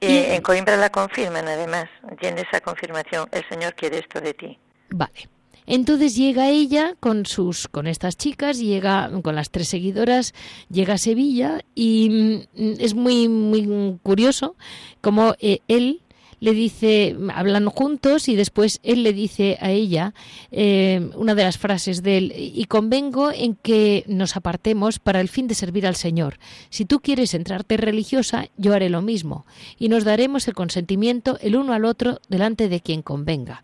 [0.00, 1.86] Y, en Coimbra la confirman además,
[2.20, 4.58] tiene esa confirmación, el Señor quiere esto de ti.
[4.90, 5.28] Vale.
[5.70, 10.32] Entonces llega ella con sus con estas chicas, llega con las tres seguidoras,
[10.70, 12.08] llega a Sevilla y
[12.56, 14.56] mm, es muy muy curioso
[15.02, 16.00] como eh, él
[16.40, 20.14] le dice, hablan juntos y después él le dice a ella
[20.50, 25.28] eh, una de las frases de él, y convengo en que nos apartemos para el
[25.28, 26.38] fin de servir al Señor.
[26.70, 29.46] Si tú quieres entrarte religiosa, yo haré lo mismo,
[29.78, 33.62] y nos daremos el consentimiento el uno al otro delante de quien convenga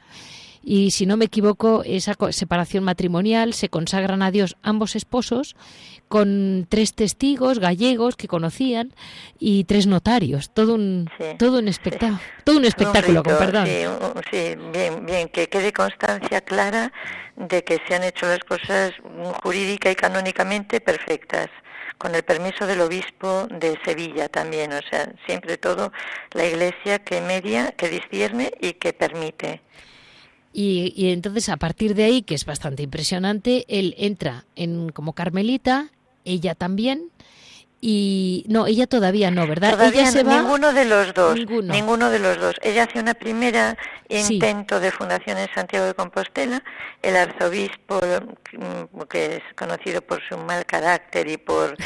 [0.65, 5.57] y si no me equivoco, esa separación matrimonial se consagran a Dios ambos esposos
[6.09, 8.95] con tres testigos gallegos que conocían
[9.39, 13.67] y tres notarios, todo un todo un espectáculo, todo un espectáculo, con perdón.
[14.31, 16.93] Sí, bien, bien, que quede constancia clara
[17.37, 18.93] de que se han hecho las cosas
[19.43, 21.49] jurídica y canónicamente perfectas
[21.99, 25.93] con el permiso del obispo de Sevilla también, o sea, siempre todo
[26.33, 29.61] la iglesia que media, que discierne y que permite.
[30.57, 35.91] Y, entonces a partir de ahí, que es bastante impresionante, él entra en como carmelita,
[36.25, 37.11] ella también,
[37.87, 39.73] y no, ella todavía no, ¿verdad?
[39.73, 42.09] Todavía ella se va ninguno de los dos, ninguno.
[42.09, 42.55] de los dos.
[42.63, 43.77] Ella hace una primera
[44.09, 46.65] intento de fundación en Santiago de Compostela.
[47.03, 51.77] El arzobispo, mm, que es conocido por su mal carácter y por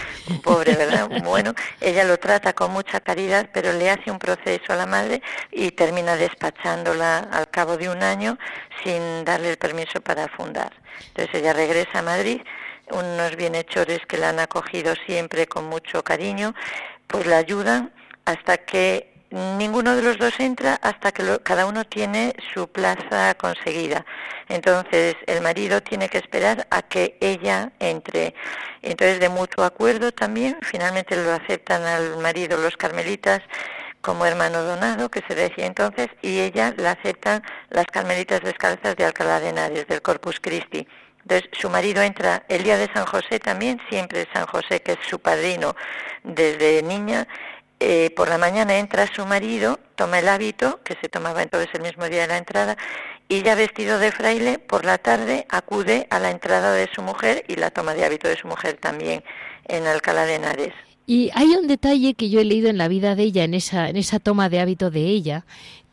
[0.45, 1.09] pobre, ¿verdad?
[1.25, 5.21] Bueno, ella lo trata con mucha caridad, pero le hace un proceso a la madre
[5.51, 8.39] y termina despachándola al cabo de un año
[8.85, 10.73] sin darle el permiso para fundar.
[11.09, 12.41] Entonces ella regresa a Madrid
[12.90, 16.55] unos bienhechores que la han acogido siempre con mucho cariño,
[17.07, 17.92] pues la ayudan
[18.24, 24.05] hasta que ninguno de los dos entra hasta que cada uno tiene su plaza conseguida.
[24.48, 28.35] Entonces el marido tiene que esperar a que ella entre.
[28.83, 33.40] Entonces de mutuo acuerdo también, finalmente lo aceptan al marido los carmelitas
[34.01, 39.05] como hermano donado, que se decía entonces, y ella la aceptan las carmelitas descalzas de
[39.05, 40.87] Alcalá de Henares, del Corpus Christi.
[41.31, 44.99] Entonces, su marido entra el día de San José también, siempre San José, que es
[45.07, 45.77] su padrino
[46.25, 47.29] desde niña.
[47.81, 51.83] Eh, por la mañana entra su marido, toma el hábito, que se tomaba entonces el
[51.83, 52.79] mismo día de la entrada,
[53.29, 57.45] y ya vestido de fraile, por la tarde acude a la entrada de su mujer
[57.47, 59.23] y la toma de hábito de su mujer también
[59.67, 60.73] en Alcalá de Henares.
[61.05, 63.91] Y hay un detalle que yo he leído en la vida de ella, en esa,
[63.91, 65.45] en esa toma de hábito de ella,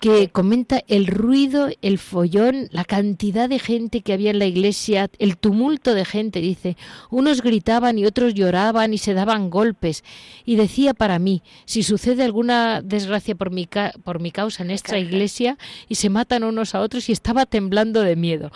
[0.05, 5.09] que comenta el ruido, el follón, la cantidad de gente que había en la iglesia,
[5.17, 6.77] el tumulto de gente, dice,
[7.09, 10.03] unos gritaban y otros lloraban y se daban golpes.
[10.45, 13.67] Y decía para mí, si sucede alguna desgracia por mi,
[14.03, 15.57] por mi causa en esta iglesia
[15.89, 18.51] y se matan unos a otros y estaba temblando de miedo.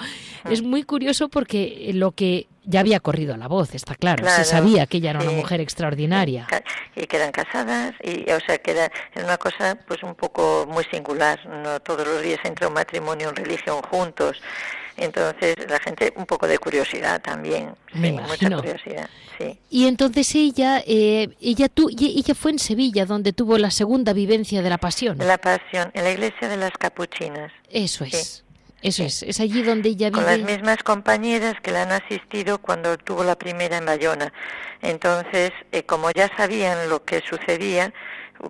[0.52, 4.28] Es muy curioso porque lo que ya había corrido la voz, está claro.
[4.28, 6.48] se sabía que ella era una mujer extraordinaria.
[6.95, 10.84] Y que eran casadas, y o sea que era, una cosa pues un poco muy
[10.86, 11.39] singular.
[11.48, 14.41] No todos los días entra un matrimonio en religión juntos.
[14.98, 19.10] Entonces la gente un poco de curiosidad también, Me mucha curiosidad.
[19.38, 19.58] Sí.
[19.69, 24.62] Y entonces ella, eh, ella, tu, ella fue en Sevilla donde tuvo la segunda vivencia
[24.62, 25.17] de la pasión.
[25.19, 27.52] La pasión, en la iglesia de las capuchinas.
[27.69, 28.43] Eso es.
[28.82, 30.24] Eso es, es allí donde ella vive.
[30.24, 34.32] Con las mismas compañeras que la han asistido cuando tuvo la primera en Bayona.
[34.82, 37.94] Entonces, eh, como ya sabían lo que sucedía,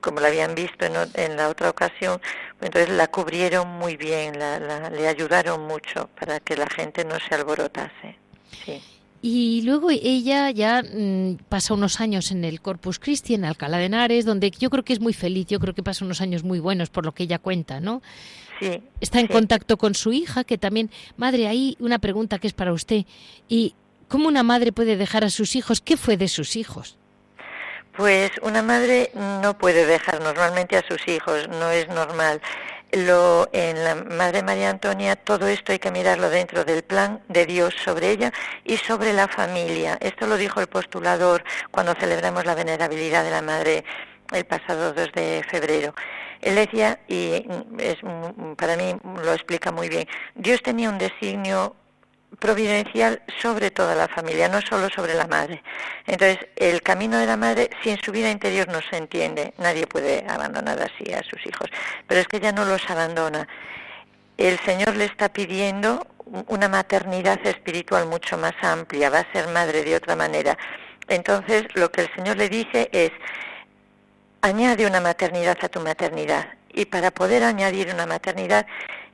[0.01, 2.21] como la habían visto en, la otra ocasión,
[2.61, 7.33] entonces la cubrieron muy bien, la, le ayudaron mucho para que la gente no se
[7.33, 8.17] alborotase.
[8.65, 8.81] Sí.
[9.21, 13.85] Y luego ella ya mm, pasa unos años en el Corpus Christi, en Alcalá de
[13.85, 16.59] Henares, donde yo creo que es muy feliz, yo creo que pasa unos años muy
[16.59, 18.01] buenos por lo que ella cuenta, ¿no?
[18.99, 22.73] Está en contacto con su hija, que también, madre, hay una pregunta que es para
[22.73, 23.05] usted.
[23.47, 23.75] ¿Y
[24.07, 25.81] cómo una madre puede dejar a sus hijos?
[25.81, 26.97] ¿Qué fue de sus hijos?
[27.95, 32.41] Pues una madre no puede dejar normalmente a sus hijos, no es normal.
[32.91, 37.45] Lo, en la Madre María Antonia todo esto hay que mirarlo dentro del plan de
[37.45, 39.97] Dios sobre ella y sobre la familia.
[40.01, 43.83] Esto lo dijo el postulador cuando celebramos la venerabilidad de la Madre
[44.31, 45.93] el pasado 2 de febrero.
[46.41, 47.45] Él decía, y
[47.79, 47.97] es,
[48.57, 51.75] para mí lo explica muy bien, Dios tenía un designio
[52.37, 55.61] providencial sobre toda la familia, no solo sobre la madre.
[56.05, 59.87] Entonces, el camino de la madre, si en su vida interior no se entiende, nadie
[59.87, 61.69] puede abandonar así a sus hijos,
[62.07, 63.47] pero es que ella no los abandona.
[64.37, 66.07] El Señor le está pidiendo
[66.47, 70.57] una maternidad espiritual mucho más amplia, va a ser madre de otra manera.
[71.07, 73.11] Entonces, lo que el Señor le dice es,
[74.41, 76.53] añade una maternidad a tu maternidad.
[76.73, 78.65] Y para poder añadir una maternidad,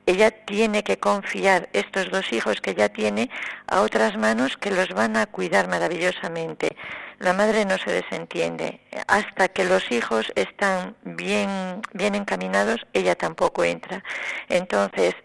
[0.06, 3.30] ella tiene que confiar estos dos hijos que ya tiene
[3.68, 6.76] a otras manos que los van a cuidar maravillosamente.
[7.20, 8.82] La madre no se desentiende.
[9.08, 14.04] Hasta que los hijos están bien, bien encaminados, ella tampoco entra.
[14.50, 15.16] Entonces,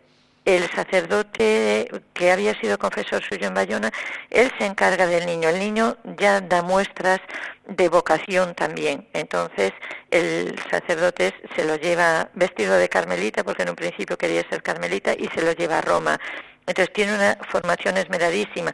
[0.45, 3.91] el sacerdote que había sido confesor suyo en Bayona,
[4.31, 5.49] él se encarga del niño.
[5.49, 7.21] El niño ya da muestras
[7.67, 9.07] de vocación también.
[9.13, 9.73] Entonces
[10.11, 15.13] el sacerdote se lo lleva vestido de carmelita, porque en un principio quería ser carmelita,
[15.13, 16.19] y se lo lleva a Roma.
[16.67, 18.73] Entonces tiene una formación esmeradísima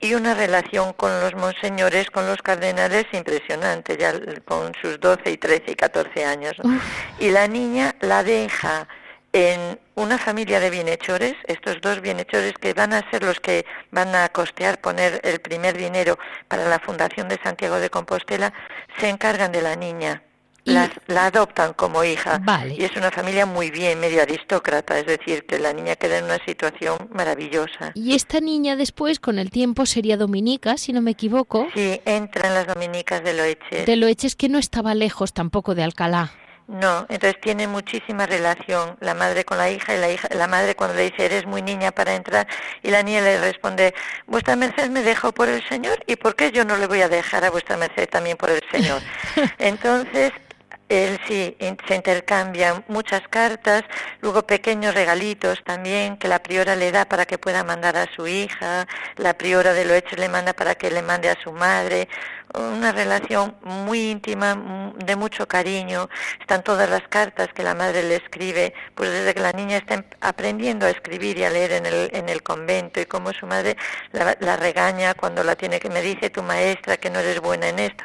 [0.00, 4.12] y una relación con los monseñores, con los cardenales impresionante, ya
[4.44, 6.52] con sus 12 y 13 y 14 años.
[7.18, 8.86] Y la niña la deja
[9.38, 14.12] en una familia de bienhechores, estos dos bienhechores que van a ser los que van
[14.14, 16.18] a costear poner el primer dinero
[16.48, 18.52] para la fundación de Santiago de Compostela,
[18.98, 20.22] se encargan de la niña.
[20.64, 22.42] la adoptan como hija
[22.76, 26.24] y es una familia muy bien, medio aristócrata, es decir, que la niña queda en
[26.24, 27.92] una situación maravillosa.
[27.94, 31.68] Y esta niña después, con el tiempo, sería dominica, si no me equivoco.
[31.74, 33.86] Sí, entra en las dominicas de Loeches.
[33.86, 36.32] De Loeches, que no estaba lejos tampoco de Alcalá.
[36.68, 40.76] No, entonces tiene muchísima relación la madre con la hija y la hija, la madre
[40.76, 42.46] cuando le dice eres muy niña para entrar
[42.82, 43.94] y la niña le responde
[44.26, 47.08] vuestra merced me dejó por el Señor y por qué yo no le voy a
[47.08, 49.00] dejar a vuestra merced también por el Señor.
[49.58, 50.30] Entonces,
[50.88, 51.56] él sí,
[51.86, 53.84] se intercambian muchas cartas,
[54.20, 58.26] luego pequeños regalitos también que la priora le da para que pueda mandar a su
[58.26, 62.08] hija, la priora de Loeche le manda para que le mande a su madre,
[62.54, 66.08] una relación muy íntima, de mucho cariño.
[66.40, 69.94] Están todas las cartas que la madre le escribe, pues desde que la niña está
[69.94, 73.46] em, aprendiendo a escribir y a leer en el, en el convento y cómo su
[73.46, 73.76] madre
[74.12, 77.68] la, la regaña cuando la tiene que me dice tu maestra que no eres buena
[77.68, 78.04] en esto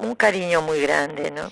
[0.00, 1.50] un cariño muy grande, ¿no?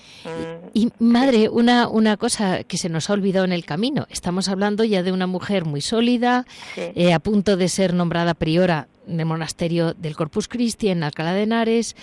[0.73, 4.07] Y, mm, madre, una, una cosa que se nos ha olvidado en el camino.
[4.09, 8.87] Estamos hablando ya de una mujer muy sólida, eh, a punto de ser nombrada priora
[9.17, 11.95] del monasterio del Corpus Christi en Alcalá de Henares.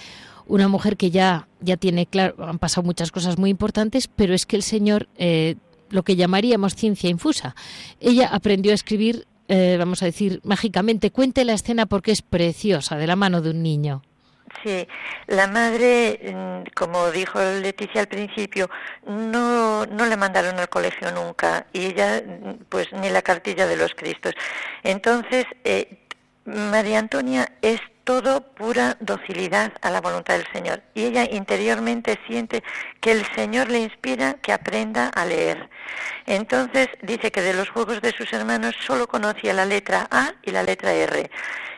[0.47, 4.47] Una mujer que ya, ya tiene claro, han pasado muchas cosas muy importantes, pero es
[4.47, 5.57] que el Señor, eh,
[5.91, 7.57] lo que llamaríamos ciencia infusa,
[8.01, 11.11] ella aprendió a escribir, eh, vamos a decir, mágicamente.
[11.11, 14.03] Cuente la escena porque es preciosa, de la mano de un niño.
[14.63, 14.87] Sí,
[15.27, 18.71] la madre, mm, como dijo Leticia al principio,
[19.07, 23.77] no, no le mandaron al colegio nunca y ella, mm, pues ni la cartilla de
[23.77, 24.35] los Cristos.
[24.83, 26.06] Entonces, eh,
[26.47, 32.63] María Antonia es todo pura docilidad a la voluntad del Señor y ella interiormente siente
[33.01, 35.69] que el Señor le inspira que aprenda a leer.
[36.25, 40.53] Entonces dice que de los juegos de sus hermanos solo conocía la letra A y
[40.53, 41.29] la letra R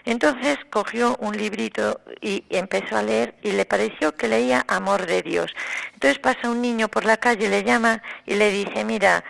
[0.09, 5.21] entonces cogió un librito y empezó a leer y le pareció que leía Amor de
[5.21, 5.53] Dios.
[5.93, 9.23] Entonces pasa un niño por la calle, le llama y le dice, mira,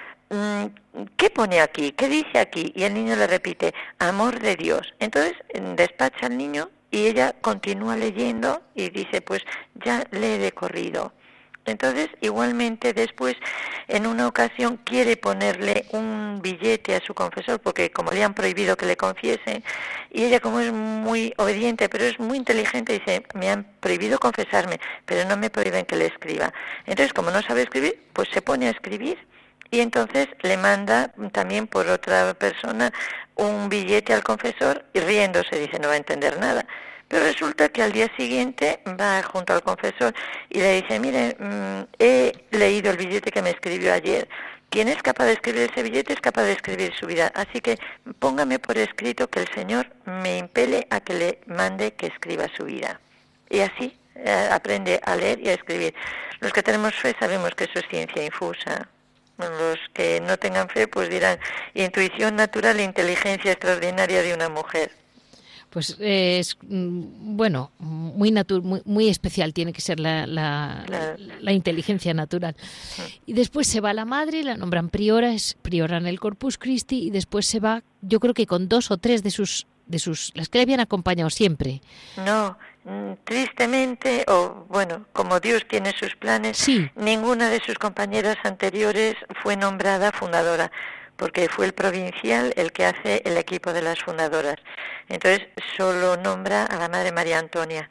[1.16, 1.92] ¿qué pone aquí?
[1.92, 2.72] ¿Qué dice aquí?
[2.74, 4.94] Y el niño le repite, Amor de Dios.
[4.98, 5.34] Entonces
[5.76, 9.42] despacha al niño y ella continúa leyendo y dice, pues
[9.84, 11.12] ya lee de corrido.
[11.68, 13.36] Entonces, igualmente después,
[13.88, 18.76] en una ocasión, quiere ponerle un billete a su confesor, porque como le han prohibido
[18.76, 19.62] que le confiese,
[20.10, 24.80] y ella como es muy obediente, pero es muy inteligente, dice, me han prohibido confesarme,
[25.04, 26.54] pero no me prohíben que le escriba.
[26.86, 29.18] Entonces, como no sabe escribir, pues se pone a escribir
[29.70, 32.92] y entonces le manda también por otra persona
[33.34, 36.66] un billete al confesor y riéndose dice no va a entender nada.
[37.08, 40.12] Pero resulta que al día siguiente va junto al confesor
[40.50, 44.28] y le dice, mire, mm, he leído el billete que me escribió ayer.
[44.68, 47.32] Quien es capaz de escribir ese billete es capaz de escribir su vida.
[47.34, 47.78] Así que
[48.18, 52.64] póngame por escrito que el Señor me impele a que le mande que escriba su
[52.64, 53.00] vida.
[53.48, 55.94] Y así eh, aprende a leer y a escribir.
[56.40, 58.86] Los que tenemos fe sabemos que eso es ciencia infusa.
[59.38, 61.38] Los que no tengan fe pues dirán
[61.74, 64.90] intuición natural e inteligencia extraordinaria de una mujer.
[65.70, 68.32] Pues es mm, bueno muy,
[68.62, 72.56] muy, muy especial tiene que ser la, la, inteligencia natural.
[73.26, 77.04] Y después se va la madre la nombran priora es priora en el Corpus Christi
[77.04, 80.32] y después se va yo creo que con dos o tres de sus de sus
[80.34, 81.80] las que le habían acompañado siempre.
[82.16, 82.56] No
[83.24, 86.66] tristemente o bueno como Dios tiene sus planes
[86.96, 90.70] ninguna de sus compañeras anteriores fue nombrada fundadora
[91.18, 94.54] porque fue el provincial el que hace el equipo de las fundadoras.
[95.08, 97.90] Entonces solo nombra a la Madre María Antonia,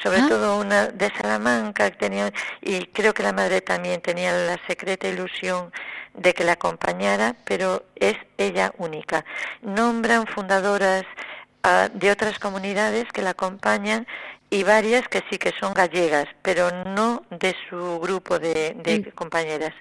[0.00, 0.26] sobre ah.
[0.28, 2.32] todo una de Salamanca, que tenía,
[2.62, 5.72] y creo que la Madre también tenía la secreta ilusión
[6.14, 9.24] de que la acompañara, pero es ella única.
[9.62, 11.04] Nombran fundadoras
[11.94, 14.06] de otras comunidades que la acompañan
[14.48, 19.72] y varias que sí que son gallegas, pero no de su grupo de, de compañeras.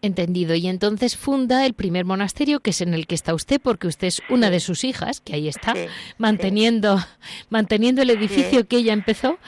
[0.00, 0.54] Entendido.
[0.54, 4.06] Y entonces funda el primer monasterio, que es en el que está usted, porque usted
[4.06, 5.74] es una de sus hijas, que ahí está,
[6.18, 6.98] manteniendo,
[7.50, 9.38] manteniendo el edificio que ella empezó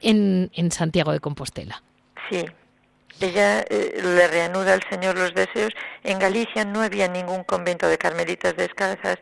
[0.00, 1.82] en, en, Santiago de Compostela.
[2.28, 2.44] Sí.
[3.20, 5.70] Ella eh, le reanuda al Señor los deseos.
[6.02, 9.18] En Galicia no había ningún convento de carmelitas descalzas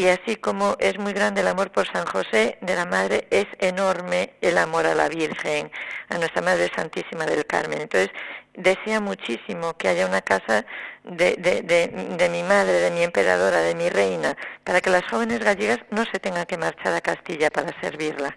[0.00, 3.44] y así como es muy grande el amor por San José de la Madre, es
[3.58, 5.70] enorme el amor a la Virgen,
[6.08, 7.82] a nuestra Madre Santísima del Carmen.
[7.82, 8.08] Entonces,
[8.54, 10.64] desea muchísimo que haya una casa
[11.04, 15.40] de, de, de, mi madre, de mi emperadora, de mi reina, para que las jóvenes
[15.40, 18.34] gallegas no se tengan que marchar a Castilla para servirla.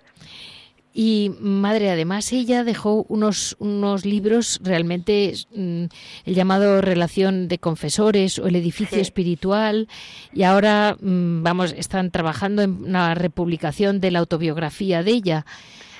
[0.93, 5.85] Y madre, además ella dejó unos, unos libros realmente, mm,
[6.25, 9.87] el llamado Relación de Confesores o el Edificio Espiritual,
[10.33, 15.45] y ahora, mm, vamos, están trabajando en una republicación de la autobiografía de ella.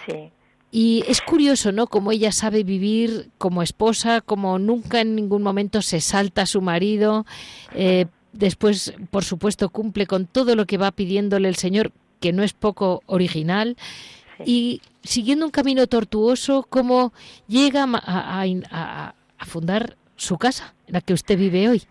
[0.06, 0.32] Sí.
[0.76, 1.86] Y es curioso, ¿no?
[1.86, 6.62] Como ella sabe vivir como esposa, como nunca en ningún momento se salta a su
[6.62, 7.28] marido.
[7.76, 12.42] Eh, después, por supuesto, cumple con todo lo que va pidiéndole el Señor, que no
[12.42, 13.78] es poco original.
[14.46, 17.14] Y siguiendo un camino tortuoso, ¿cómo
[17.48, 21.84] llega a, a, fundar su casa, la que usted vive hoy?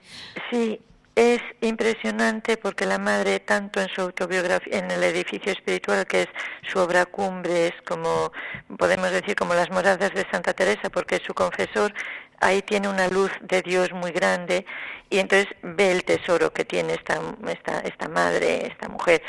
[0.50, 0.80] Sí,
[1.14, 6.28] es impresionante porque la madre, tanto en su autobiografía, en el edificio espiritual, que es
[6.62, 8.32] su obra cumbre, es como,
[8.78, 11.92] podemos decir, como las moradas de Santa Teresa, porque su confesor
[12.40, 14.66] ahí tiene una luz de Dios muy grande
[15.10, 19.22] y entonces ve el tesoro que tiene esta, esta, esta madre, esta mujer.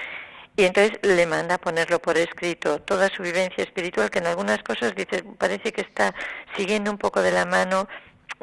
[0.56, 4.62] Y entonces le manda a ponerlo por escrito, toda su vivencia espiritual, que en algunas
[4.62, 6.14] cosas dice, parece que está
[6.56, 7.88] siguiendo un poco de la mano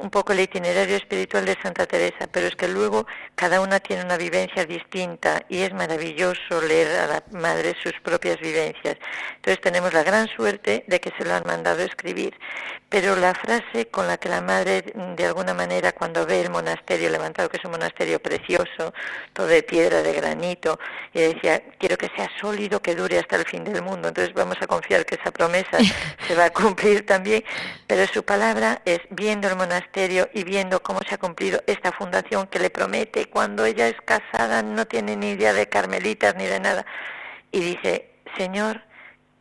[0.01, 4.05] un poco el itinerario espiritual de Santa Teresa, pero es que luego cada una tiene
[4.05, 8.96] una vivencia distinta y es maravilloso leer a la madre sus propias vivencias.
[9.36, 12.34] Entonces tenemos la gran suerte de que se lo han mandado escribir,
[12.88, 14.82] pero la frase con la que la madre
[15.16, 18.92] de alguna manera cuando ve el monasterio levantado, que es un monasterio precioso,
[19.32, 20.78] todo de piedra, de granito,
[21.12, 24.57] y decía, quiero que sea sólido, que dure hasta el fin del mundo, entonces vamos
[24.61, 25.78] a confiar que esa promesa
[26.26, 27.44] se va a cumplir también,
[27.86, 29.89] pero su palabra es viendo el monasterio,
[30.32, 34.62] y viendo cómo se ha cumplido esta fundación que le promete cuando ella es casada,
[34.62, 36.86] no tiene ni idea de carmelitas ni de nada.
[37.51, 38.82] Y dice, Señor,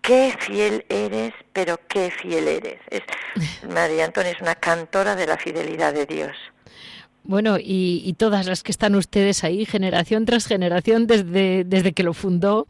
[0.02, 2.80] qué fiel eres, pero qué fiel eres.
[2.90, 3.04] Es,
[3.70, 6.36] María Antonia es una cantora de la fidelidad de Dios.
[7.24, 12.16] Bueno, y, todas las que están ustedes ahí, generación tras generación, desde, desde que lo
[12.16, 12.66] fundó.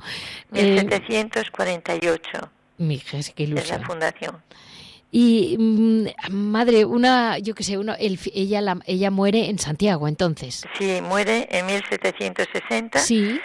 [0.51, 2.51] 1748.
[2.79, 3.01] Eh,
[3.35, 3.75] qué ilusión.
[3.75, 4.41] Es la fundación.
[5.11, 10.63] Y mm, madre, una, yo qué sé, uno, ella, la, ella muere en Santiago, entonces.
[10.77, 12.99] Sí, muere en 1760.
[12.99, 13.39] Sí.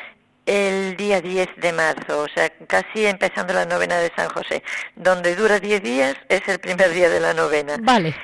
[0.47, 4.63] El día 10 de marzo, o sea, casi empezando la novena de San José.
[4.95, 7.79] Donde dura 10 días es el primer día de la novena.
[7.81, 8.15] Vale.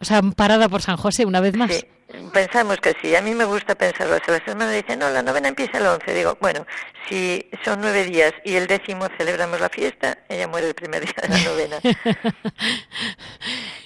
[0.00, 1.72] O sea, parada por San José una vez más.
[1.72, 1.84] Sí.
[2.32, 4.18] Pensamos que sí, a mí me gusta pensarlo.
[4.24, 6.14] Si las hermanas dicen, no, la novena empieza el 11.
[6.14, 6.66] Digo, bueno,
[7.08, 11.14] si son nueve días y el décimo celebramos la fiesta, ella muere el primer día
[11.22, 11.78] de la novena.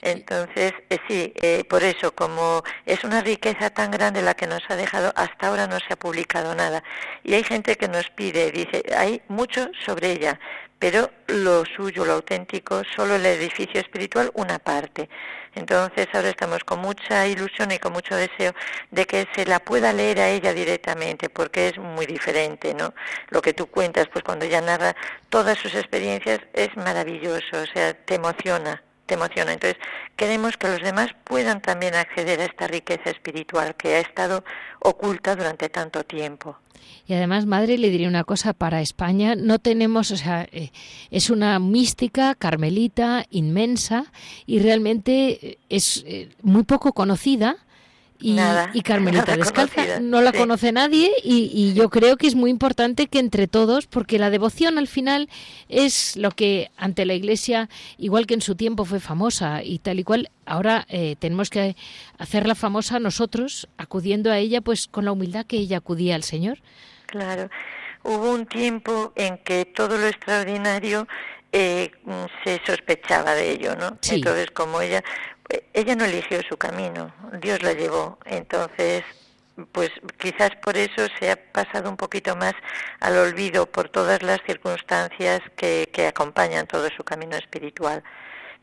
[0.02, 4.62] Entonces, eh, sí, eh, por eso, como es una riqueza tan grande la que nos
[4.68, 6.82] ha dejado, hasta ahora no se ha publicado nada.
[7.22, 10.38] Y hay gente que nos pide, dice, hay mucho sobre ella,
[10.78, 15.08] pero lo suyo, lo auténtico, solo el edificio espiritual, una parte.
[15.54, 18.52] Entonces ahora estamos con mucha ilusión y con mucho deseo
[18.90, 22.94] de que se la pueda leer a ella directamente, porque es muy diferente, ¿no?
[23.28, 24.96] Lo que tú cuentas, pues cuando ella narra
[25.28, 29.52] todas sus experiencias es maravilloso, o sea, te emociona te emociona.
[29.52, 29.80] Entonces,
[30.16, 34.44] queremos que los demás puedan también acceder a esta riqueza espiritual que ha estado
[34.80, 36.56] oculta durante tanto tiempo.
[37.06, 40.70] Y además, madre, le diría una cosa, para España no tenemos, o sea, eh,
[41.10, 44.06] es una mística carmelita inmensa
[44.46, 47.56] y realmente eh, es eh, muy poco conocida
[48.20, 53.18] y, Carmelita Descalza no la conoce nadie y, yo creo que es muy importante que
[53.18, 55.28] entre todos, porque la devoción al final
[55.68, 59.98] es lo que ante la Iglesia, igual que en su tiempo fue famosa y tal
[59.98, 61.76] y cual, ahora eh, tenemos que
[62.18, 66.58] hacerla famosa nosotros, acudiendo a ella pues con la humildad que ella acudía al Señor.
[67.06, 67.50] Claro,
[68.04, 71.06] hubo un tiempo en que todo lo extraordinario
[71.56, 71.92] eh,
[72.42, 73.96] se sospechaba de ello, ¿no?
[74.10, 75.04] Entonces, como ella,
[75.72, 78.18] ella no eligió su camino, Dios la llevó.
[78.24, 79.04] Entonces,
[79.72, 82.54] pues quizás por eso se ha pasado un poquito más
[83.00, 88.02] al olvido por todas las circunstancias que, que acompañan todo su camino espiritual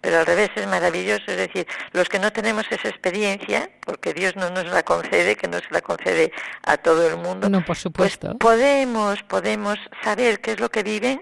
[0.02, 4.36] pero al revés es maravilloso, es decir, los que no tenemos esa experiencia, porque Dios
[4.36, 6.32] no nos la concede, que no se la concede
[6.64, 8.36] a todo el mundo, no, por supuesto.
[8.40, 11.22] Pues podemos, podemos saber qué es lo que viven,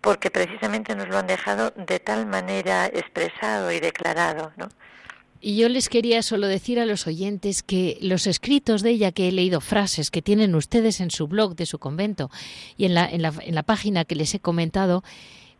[0.00, 4.68] porque precisamente nos lo han dejado de tal manera expresado y declarado, ¿no?
[5.40, 9.28] Y yo les quería solo decir a los oyentes que los escritos de ella, que
[9.28, 12.30] he leído frases que tienen ustedes en su blog de su convento
[12.76, 15.02] y en la, en la, en la página que les he comentado,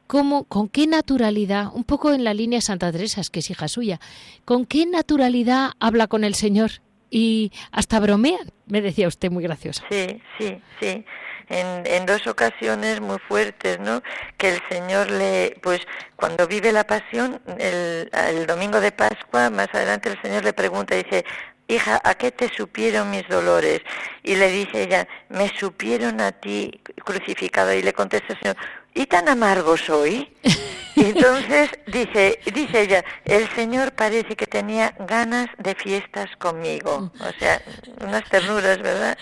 [0.07, 4.01] cómo, con qué naturalidad, un poco en la línea Santa Teresa, que es hija suya,
[4.45, 9.85] con qué naturalidad habla con el Señor y hasta bromean, me decía usted muy graciosa.
[9.91, 11.05] Sí, sí, sí
[11.51, 14.03] en, en dos ocasiones muy fuertes, ¿no?
[14.39, 15.81] Que el Señor le, pues
[16.17, 20.95] cuando vive la pasión, el, el domingo de Pascua, más adelante el Señor le pregunta,
[20.95, 21.25] dice,
[21.67, 23.81] hija, ¿a qué te supieron mis dolores?
[24.23, 27.75] Y le dice ella, me supieron a ti crucificado.
[27.75, 28.57] Y le contesta el Señor,
[28.95, 30.33] ¿y tan amargo soy?
[31.01, 37.11] Y entonces dice, dice ella, el Señor parece que tenía ganas de fiestas conmigo.
[37.21, 37.63] O sea,
[38.01, 39.19] unas ternuras, ¿verdad?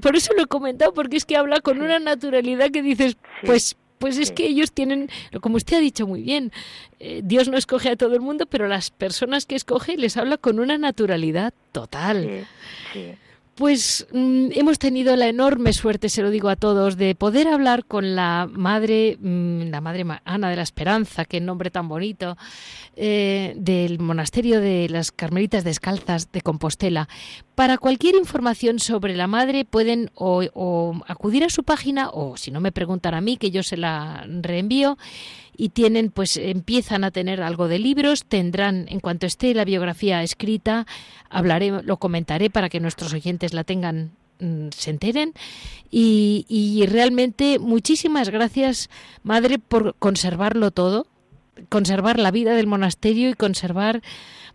[0.00, 3.76] Por eso lo he comentado, porque es que habla con una naturalidad que dices, pues
[3.98, 5.08] pues es que ellos tienen,
[5.40, 6.50] como usted ha dicho muy bien,
[6.98, 10.38] eh, Dios no escoge a todo el mundo, pero las personas que escoge les habla
[10.38, 12.48] con una naturalidad total.
[12.92, 13.14] Sí,
[13.62, 17.84] Pues mm, hemos tenido la enorme suerte, se lo digo a todos, de poder hablar
[17.84, 22.36] con la madre, mm, la madre Ana de la Esperanza, qué nombre tan bonito,
[22.96, 27.08] eh, del monasterio de las Carmelitas Descalzas de Compostela.
[27.54, 32.60] Para cualquier información sobre la madre pueden o acudir a su página o si no
[32.60, 34.98] me preguntan a mí, que yo se la reenvío
[35.56, 40.22] y tienen, pues empiezan a tener algo de libros, tendrán, en cuanto esté la biografía
[40.22, 40.86] escrita,
[41.30, 45.34] hablaré, lo comentaré para que nuestros oyentes la tengan mm, se enteren
[45.90, 48.88] y, y realmente muchísimas gracias
[49.22, 51.06] madre por conservarlo todo
[51.68, 54.02] conservar la vida del monasterio y conservar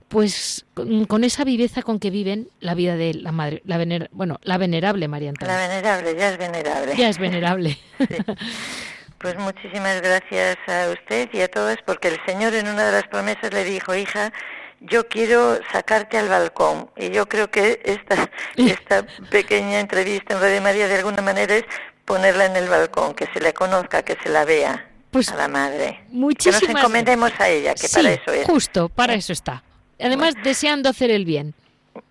[0.08, 4.58] pues con, esa viveza con que viven la vida de la madre, la bueno, la
[4.58, 5.54] venerable María Antonia.
[5.54, 6.95] La venerable, ya es venerable.
[6.95, 7.78] Ya es venerable.
[9.20, 13.07] Pues muchísimas gracias a usted y a todos, porque el Señor en una de las
[13.07, 14.32] promesas le dijo, hija,
[14.80, 16.89] yo quiero sacarte al balcón.
[16.95, 21.65] Y yo creo que esta, esta pequeña entrevista en Radio María de alguna manera es
[22.05, 25.47] ponerla en el balcón, que se le conozca, que se la vea pues a la
[25.47, 26.01] madre.
[26.09, 28.45] Muchísimas que nos encomendemos a ella, que para eso es.
[28.45, 29.63] Justo, para eso está.
[29.99, 31.53] Además, deseando hacer el bien.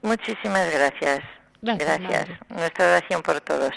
[0.02, 1.20] Muchísimas gracias.
[1.62, 2.00] Gracias.
[2.00, 2.28] gracias.
[2.48, 3.72] Nuestra oración por todos.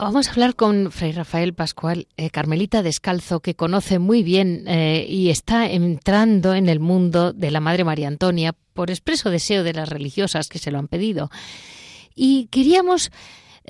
[0.00, 5.06] Vamos a hablar con Fray Rafael Pascual, eh, Carmelita Descalzo, que conoce muy bien eh,
[5.06, 9.74] y está entrando en el mundo de la Madre María Antonia por expreso deseo de
[9.74, 11.30] las religiosas que se lo han pedido.
[12.16, 13.12] Y queríamos,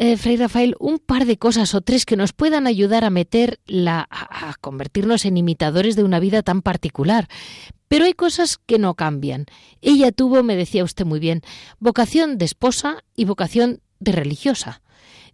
[0.03, 3.61] eh, Fray Rafael, un par de cosas o tres que nos puedan ayudar a meter
[3.67, 7.29] la, a convertirnos en imitadores de una vida tan particular.
[7.87, 9.45] Pero hay cosas que no cambian.
[9.83, 11.43] Ella tuvo, me decía usted muy bien,
[11.81, 14.81] vocación de esposa y vocación de religiosa.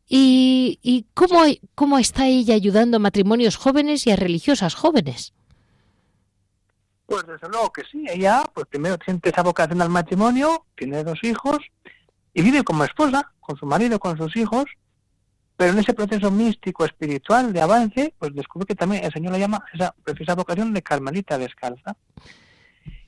[0.09, 1.43] ¿Y, y cómo,
[1.77, 5.33] cómo está ella ayudando a matrimonios jóvenes y a religiosas jóvenes?
[7.07, 11.23] Pues desde luego que sí, ella pues primero siente esa vocación al matrimonio, tiene dos
[11.23, 11.59] hijos
[12.37, 14.67] y vive como esposa, con su marido, con sus hijos,
[15.57, 19.39] pero en ese proceso místico, espiritual, de avance, pues descubre que también el Señor la
[19.39, 21.97] llama esa preciosa vocación de Carmelita descalza.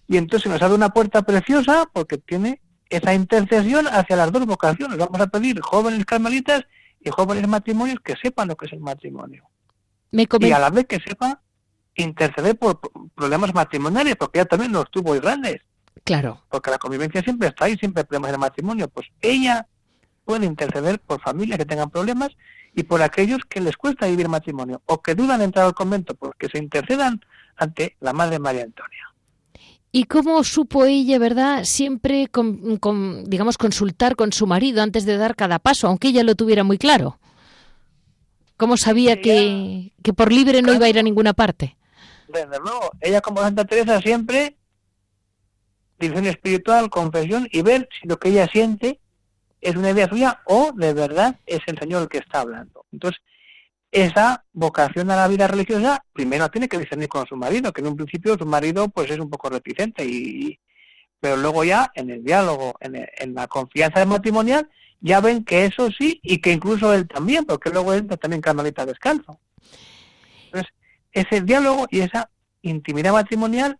[0.06, 4.96] Y entonces nos abre una puerta preciosa porque tiene esa intercesión hacia las dos vocaciones.
[4.96, 6.64] Vamos a pedir jóvenes carmelitas
[6.98, 9.44] y jóvenes matrimonios que sepan lo que es el matrimonio.
[10.10, 11.42] y a la vez que sepa
[11.96, 12.80] interceder por
[13.14, 15.60] problemas matrimoniales, porque ella también los tuvo muy grandes.
[16.04, 16.42] Claro.
[16.48, 18.88] Porque la convivencia siempre está ahí, siempre hay problemas de matrimonio.
[18.88, 19.66] Pues ella
[20.24, 22.30] puede interceder por familias que tengan problemas
[22.74, 26.14] y por aquellos que les cuesta vivir matrimonio o que dudan de entrar al convento,
[26.14, 27.20] porque se intercedan
[27.56, 29.08] ante la Madre María Antonia.
[29.90, 32.28] ¿Y cómo supo ella, verdad, siempre,
[33.24, 36.76] digamos, consultar con su marido antes de dar cada paso, aunque ella lo tuviera muy
[36.76, 37.18] claro?
[38.58, 41.76] ¿Cómo sabía que, que, por libre no iba a ir a ninguna parte?
[42.28, 44.56] Desde luego, ella como Santa Teresa siempre,
[45.98, 49.00] dirección espiritual, confesión, y ver si lo que ella siente
[49.60, 52.84] es una idea suya o de verdad es el Señor el que está hablando.
[52.92, 53.20] Entonces,
[53.90, 57.88] esa vocación a la vida religiosa primero tiene que discernir con su marido, que en
[57.88, 60.58] un principio su marido pues es un poco reticente y
[61.20, 64.68] pero luego ya en el diálogo, en, la confianza matrimonial,
[65.00, 68.86] ya ven que eso sí y que incluso él también, porque luego entra también Carmelita
[68.86, 69.40] descalzo.
[70.44, 70.72] Entonces,
[71.12, 72.30] ese diálogo y esa
[72.62, 73.78] intimidad matrimonial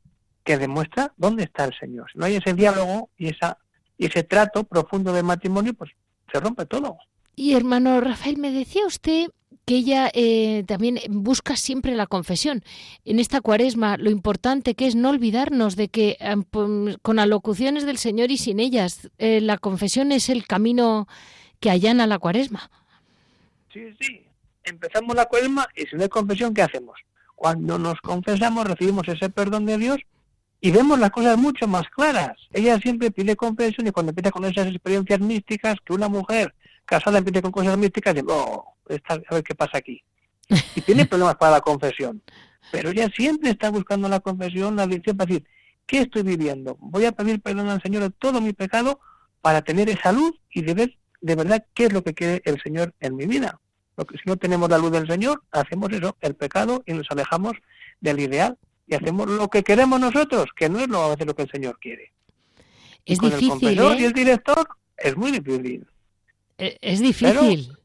[0.49, 2.11] que demuestra dónde está el Señor.
[2.11, 3.59] Si no hay ese diálogo y esa
[3.99, 5.91] y ese trato profundo del matrimonio, pues
[6.33, 6.97] se rompe todo.
[7.37, 9.27] Y hermano Rafael, me decía usted
[9.67, 12.63] que ella eh, también busca siempre la confesión.
[13.05, 16.17] En esta cuaresma, lo importante que es no olvidarnos de que
[17.03, 21.09] con alocuciones del Señor y sin ellas, eh, la confesión es el camino
[21.61, 22.71] que allana la cuaresma.
[23.71, 24.25] Sí, sí.
[24.65, 26.99] Empezamos la cuaresma y sin la confesión, ¿qué hacemos?
[27.35, 29.99] Cuando nos confesamos, recibimos ese perdón de Dios
[30.61, 32.37] y vemos las cosas mucho más claras.
[32.53, 36.55] Ella siempre pide confesión y cuando empieza con esas experiencias místicas, que una mujer
[36.85, 38.75] casada empieza con cosas místicas, y oh,
[39.09, 40.03] a ver qué pasa aquí.
[40.75, 42.23] Y tiene problemas para la confesión.
[42.73, 45.47] Pero ella siempre está buscando la confesión, la adicción para decir,
[45.87, 46.77] ¿qué estoy viviendo?
[46.81, 49.01] Voy a pedir perdón al Señor de todo mi pecado
[49.41, 52.61] para tener esa luz y de ver de verdad qué es lo que quiere el
[52.63, 53.61] Señor en mi vida.
[53.95, 57.55] Porque si no tenemos la luz del Señor, hacemos eso, el pecado, y nos alejamos
[58.01, 58.57] del ideal.
[58.89, 61.51] Y hacemos lo que queremos nosotros, que no es lo, a veces lo que el
[61.51, 62.13] Señor quiere.
[63.05, 63.79] Es difícil.
[63.79, 64.67] El y el director
[64.97, 65.87] es muy difícil.
[66.57, 67.77] E, es difícil.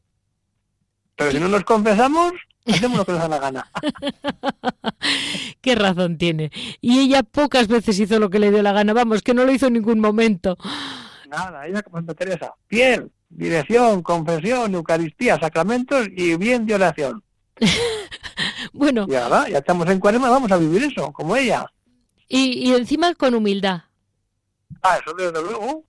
[1.16, 2.32] Pero si no nos confesamos,
[2.66, 3.70] hacemos lo que nos da la gana.
[5.60, 6.50] Qué razón tiene.
[6.80, 8.92] Y ella pocas veces hizo lo que le dio la gana.
[8.92, 10.56] Vamos, que no lo hizo en ningún momento.
[11.28, 17.22] Nada, ella como Santa Teresa, fiel, dirección, confesión, Eucaristía, sacramentos y bien de oración.
[18.74, 19.06] bueno.
[19.08, 21.64] Y ahora, ya estamos en cuaresma, vamos a vivir eso, como ella.
[22.28, 23.82] Y, y encima con humildad.
[24.82, 25.84] Ah, eso desde luego.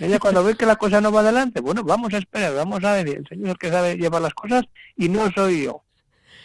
[0.00, 2.92] Ella cuando ve que la cosa no va adelante, bueno, vamos a esperar, vamos a
[2.92, 4.64] ver, el Señor que sabe llevar las cosas
[4.96, 5.82] y no soy yo.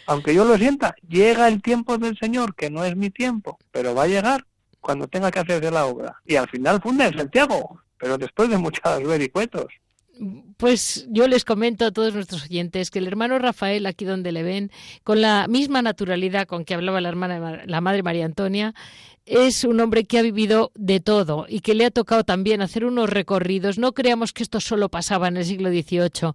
[0.06, 3.94] Aunque yo lo sienta, llega el tiempo del Señor, que no es mi tiempo, pero
[3.94, 4.44] va a llegar
[4.80, 6.20] cuando tenga que hacerse la obra.
[6.26, 9.66] Y al final funda en Santiago, pero después de muchos vericuetos.
[10.56, 14.42] Pues yo les comento a todos nuestros oyentes que el hermano Rafael, aquí donde le
[14.42, 14.70] ven,
[15.02, 18.74] con la misma naturalidad con que hablaba la hermana, la madre María Antonia,
[19.26, 22.84] es un hombre que ha vivido de todo y que le ha tocado también hacer
[22.84, 23.78] unos recorridos.
[23.78, 26.32] No creamos que esto solo pasaba en el siglo XVIII.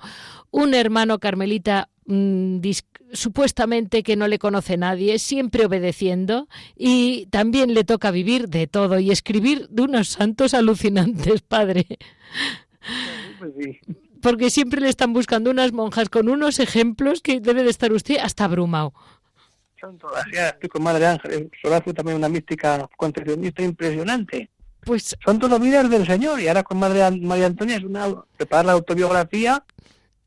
[0.51, 2.59] Un hermano carmelita mm,
[3.13, 8.99] supuestamente que no le conoce nadie, siempre obedeciendo y también le toca vivir de todo
[8.99, 11.86] y escribir de unos santos alucinantes, padre.
[13.40, 13.54] Pues
[14.22, 18.18] Porque siempre le están buscando unas monjas con unos ejemplos que debe de estar usted
[18.18, 18.94] hasta abrumado
[19.80, 24.50] son todas, ya estoy con Madre Ángel, Solazo también una mística concepcionista impresionante.
[24.82, 28.66] Pues son todas vidas del Señor y ahora con Madre María Antonia es una preparar
[28.66, 29.64] la autobiografía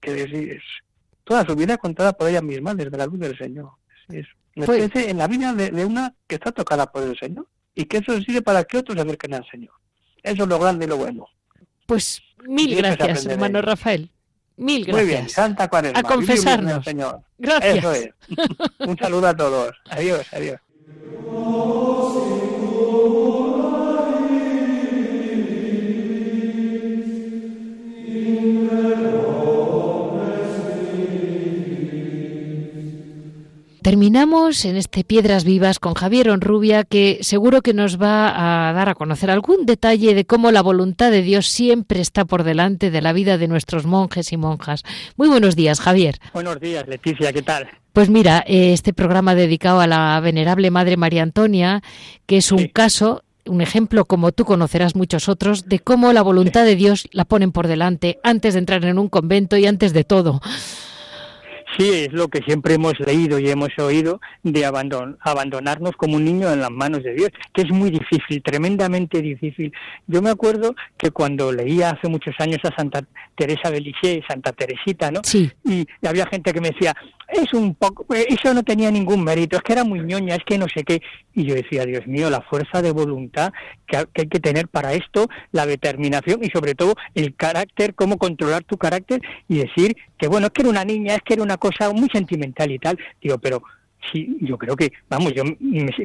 [0.01, 0.63] que es,
[1.25, 3.71] toda su vida contada por ella misma desde la luz del Señor.
[4.09, 4.27] Es
[4.67, 8.21] pues, en la vida de, una que está tocada por el Señor y que eso
[8.21, 9.73] sirve para que otros se acerquen al Señor.
[10.23, 11.27] Eso es lo grande y lo bueno.
[11.93, 14.11] Pues mil gracias, hermano Rafael.
[14.57, 15.05] Mil gracias.
[15.05, 15.99] Muy bien, Santa Cuaresma.
[15.99, 16.83] A confesarnos.
[16.87, 17.21] Señor.
[17.37, 17.77] Gracias.
[17.77, 18.09] Eso es.
[18.79, 19.75] Un saludo a todos.
[19.91, 20.59] Adiós, adiós.
[33.83, 38.89] Terminamos en este Piedras Vivas con Javier Onrubia, que seguro que nos va a dar
[38.89, 43.03] a conocer algún detalle de cómo la voluntad de Dios siempre está por delante de
[43.03, 44.85] la vida de nuestros monjes y monjas.
[45.17, 46.21] Muy buenos días, Javier.
[46.33, 47.69] Buenos días, Leticia, ¿qué tal?
[47.93, 51.83] Pues mira, eh, este programa dedicado a la venerable Madre María Antonia,
[52.27, 56.65] que es un caso un ejemplo, como tú conocerás muchos otros, de cómo la voluntad
[56.65, 60.05] de Dios la ponen por delante antes de entrar en un convento y antes de
[60.05, 60.41] todo.
[61.77, 66.53] Sí, es lo que siempre hemos leído y hemos oído de abandonarnos como un niño
[66.53, 69.73] en las manos de Dios, que es muy difícil, tremendamente difícil.
[70.07, 73.03] Yo me acuerdo que cuando leía hace muchos años a Santa
[73.37, 75.21] Teresa de Lisieux, Santa Teresita, ¿no?
[75.25, 75.51] Sí.
[75.65, 76.95] Y había gente que me decía,
[77.29, 80.59] es un poco, eso no tenía ningún mérito, es que era muy ñoña, es que
[80.59, 81.01] no sé qué.
[81.35, 83.53] Y yo decía, Dios mío, la fuerza de voluntad
[83.87, 88.65] que, hay que tener para esto, la determinación y sobre todo el carácter, cómo controlar
[88.65, 91.57] tu carácter y decir que bueno, es que era una niña, es que era una
[91.63, 92.99] cosa muy sentimental y tal.
[93.21, 93.63] Digo, pero
[94.11, 95.45] sí, yo creo que, vamos, yo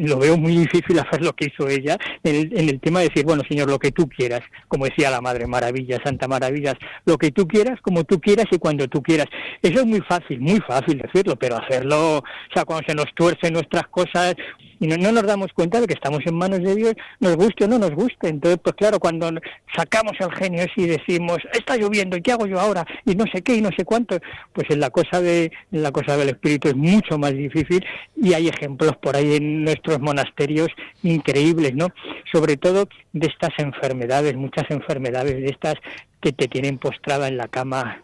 [0.02, 3.08] lo veo muy difícil hacer lo que hizo ella en el, en el, tema de
[3.08, 7.18] decir, bueno, Señor, lo que tú quieras, como decía la Madre Maravilla, Santa Maravillas, lo
[7.18, 9.26] que tú quieras, como tú quieras y cuando tú quieras.
[9.64, 13.54] Eso es muy fácil, muy fácil decirlo, pero hacerlo, o sea, cuando se nos tuercen
[13.54, 14.36] nuestras cosas
[14.80, 17.66] y no, no nos damos cuenta de que estamos en manos de Dios, nos guste
[17.66, 18.30] o no nos guste.
[18.30, 19.30] Entonces, pues claro, cuando
[19.76, 22.86] sacamos el genio y decimos, está lloviendo, ¿y qué hago yo ahora?
[23.06, 24.20] Y no sé qué y no sé cuánto,
[24.54, 28.34] pues en la cosa de en la cosa del espíritu es mucho más difícil y
[28.34, 30.70] hay ejemplos por ahí en nuestros monasterios
[31.04, 31.90] increíbles, ¿no?
[32.32, 35.76] Sobre todo de estas enfermedades, muchas enfermedades de estas
[36.22, 38.04] que te tienen postrada en la cama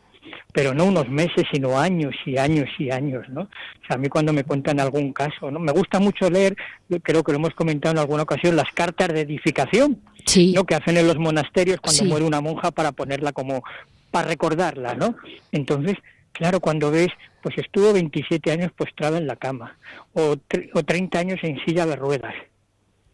[0.51, 3.41] pero no unos meses, sino años y años y años, ¿no?
[3.41, 5.59] O sea, a mí cuando me cuentan algún caso, ¿no?
[5.59, 6.55] Me gusta mucho leer,
[7.01, 10.53] creo que lo hemos comentado en alguna ocasión, las cartas de edificación, sí.
[10.53, 10.63] ¿no?
[10.65, 13.63] Que hacen en los monasterios cuando muere una monja para ponerla como,
[14.11, 15.15] para recordarla, ¿no?
[15.51, 15.97] Entonces,
[16.33, 17.09] Claro, cuando ves,
[17.41, 19.77] pues estuvo 27 años postrada en la cama
[20.13, 20.35] o,
[20.73, 22.33] o 30 años en silla de ruedas.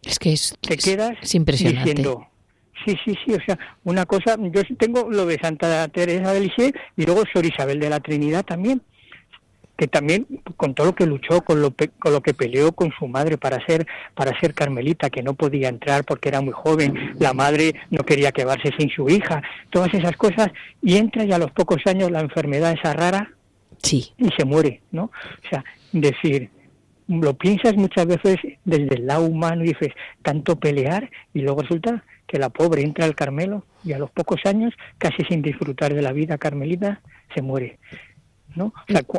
[0.02, 1.90] Es que es, te quedas impresionante.
[1.90, 2.28] diciendo,
[2.86, 6.74] sí, sí, sí, o sea, una cosa, yo tengo lo de Santa Teresa de Lisieux
[6.98, 8.82] y luego Sor Isabel de la Trinidad también,
[9.78, 10.28] que también
[10.58, 13.66] con todo lo que luchó, con lo, con lo que peleó con su madre para
[13.66, 18.04] ser para ser carmelita, que no podía entrar porque era muy joven, la madre no
[18.04, 20.50] quería quedarse sin su hija, todas esas cosas,
[20.82, 23.32] y entra y a los pocos años la enfermedad esa rara
[23.82, 24.14] sí.
[24.18, 25.04] y se muere, ¿no?
[25.04, 25.64] O sea,
[25.94, 26.50] decir,
[27.08, 32.04] lo piensas muchas veces desde el lado humano y dices, tanto pelear y luego resulta
[32.30, 36.02] que la pobre entra al Carmelo y a los pocos años, casi sin disfrutar de
[36.02, 37.02] la vida carmelita,
[37.34, 37.80] se muere.
[38.56, 38.74] ¿no?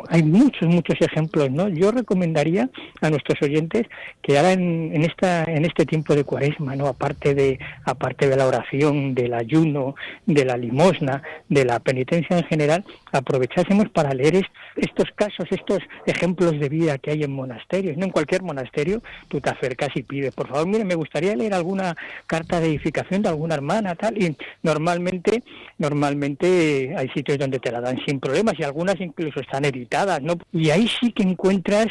[0.09, 1.69] hay muchos, muchos ejemplos, ¿no?
[1.69, 2.69] Yo recomendaría
[3.01, 3.87] a nuestros oyentes
[4.21, 6.87] que ahora en, en, esta, en este tiempo de cuaresma, ¿no?
[6.87, 9.95] Aparte de, aparte de la oración, del ayuno,
[10.25, 14.45] de la limosna, de la penitencia en general, aprovechásemos para leer
[14.75, 17.97] estos casos, estos ejemplos de vida que hay en monasterios.
[17.97, 21.53] No en cualquier monasterio tú te acercas y pides, por favor, mire, me gustaría leer
[21.53, 21.95] alguna
[22.27, 24.21] carta de edificación de alguna hermana, tal.
[24.21, 25.43] Y normalmente,
[25.77, 30.35] normalmente hay sitios donde te la dan sin problemas y algunas incluso están editadas, ¿no?
[30.51, 31.87] Y ahí sí que encuentras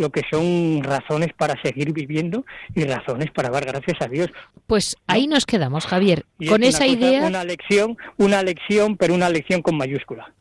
[0.00, 2.44] lo que son razones para seguir viviendo
[2.74, 4.28] y razones para dar gracias a Dios.
[4.66, 7.26] Pues ahí nos quedamos, Javier, con esa idea.
[7.26, 10.32] Una lección, una lección, pero una lección con mayúscula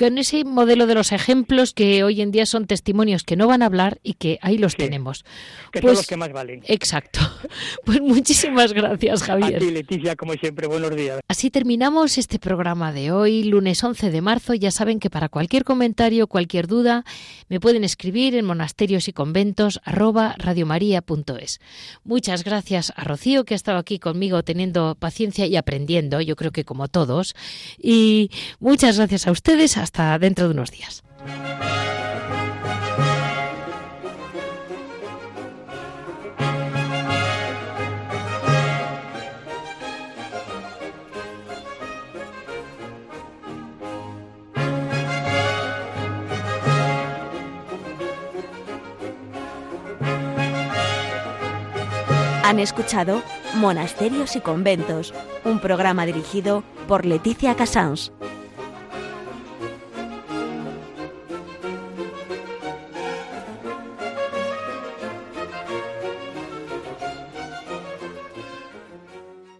[0.00, 3.60] con ese modelo de los ejemplos que hoy en día son testimonios que no van
[3.60, 5.26] a hablar y que ahí los tenemos.
[5.72, 6.62] Que pues, son los que más valen.
[6.66, 7.20] Exacto.
[7.84, 9.56] Pues muchísimas gracias, Javier.
[9.56, 11.20] A ti, Leticia, como siempre, buenos días.
[11.26, 14.54] Así terminamos este programa de hoy, lunes 11 de marzo.
[14.54, 17.04] Ya saben que para cualquier comentario, cualquier duda,
[17.48, 21.60] me pueden escribir en monasterios y conventos arroba radiomaria.es.
[22.04, 26.52] Muchas gracias a Rocío, que ha estado aquí conmigo teniendo paciencia y aprendiendo, yo creo
[26.52, 27.34] que como todos.
[27.78, 28.30] Y
[28.60, 31.02] muchas gracias a ustedes hasta dentro de unos días.
[52.44, 53.22] Han escuchado
[53.54, 55.14] Monasterios y Conventos,
[55.44, 58.12] un programa dirigido por Leticia Casans.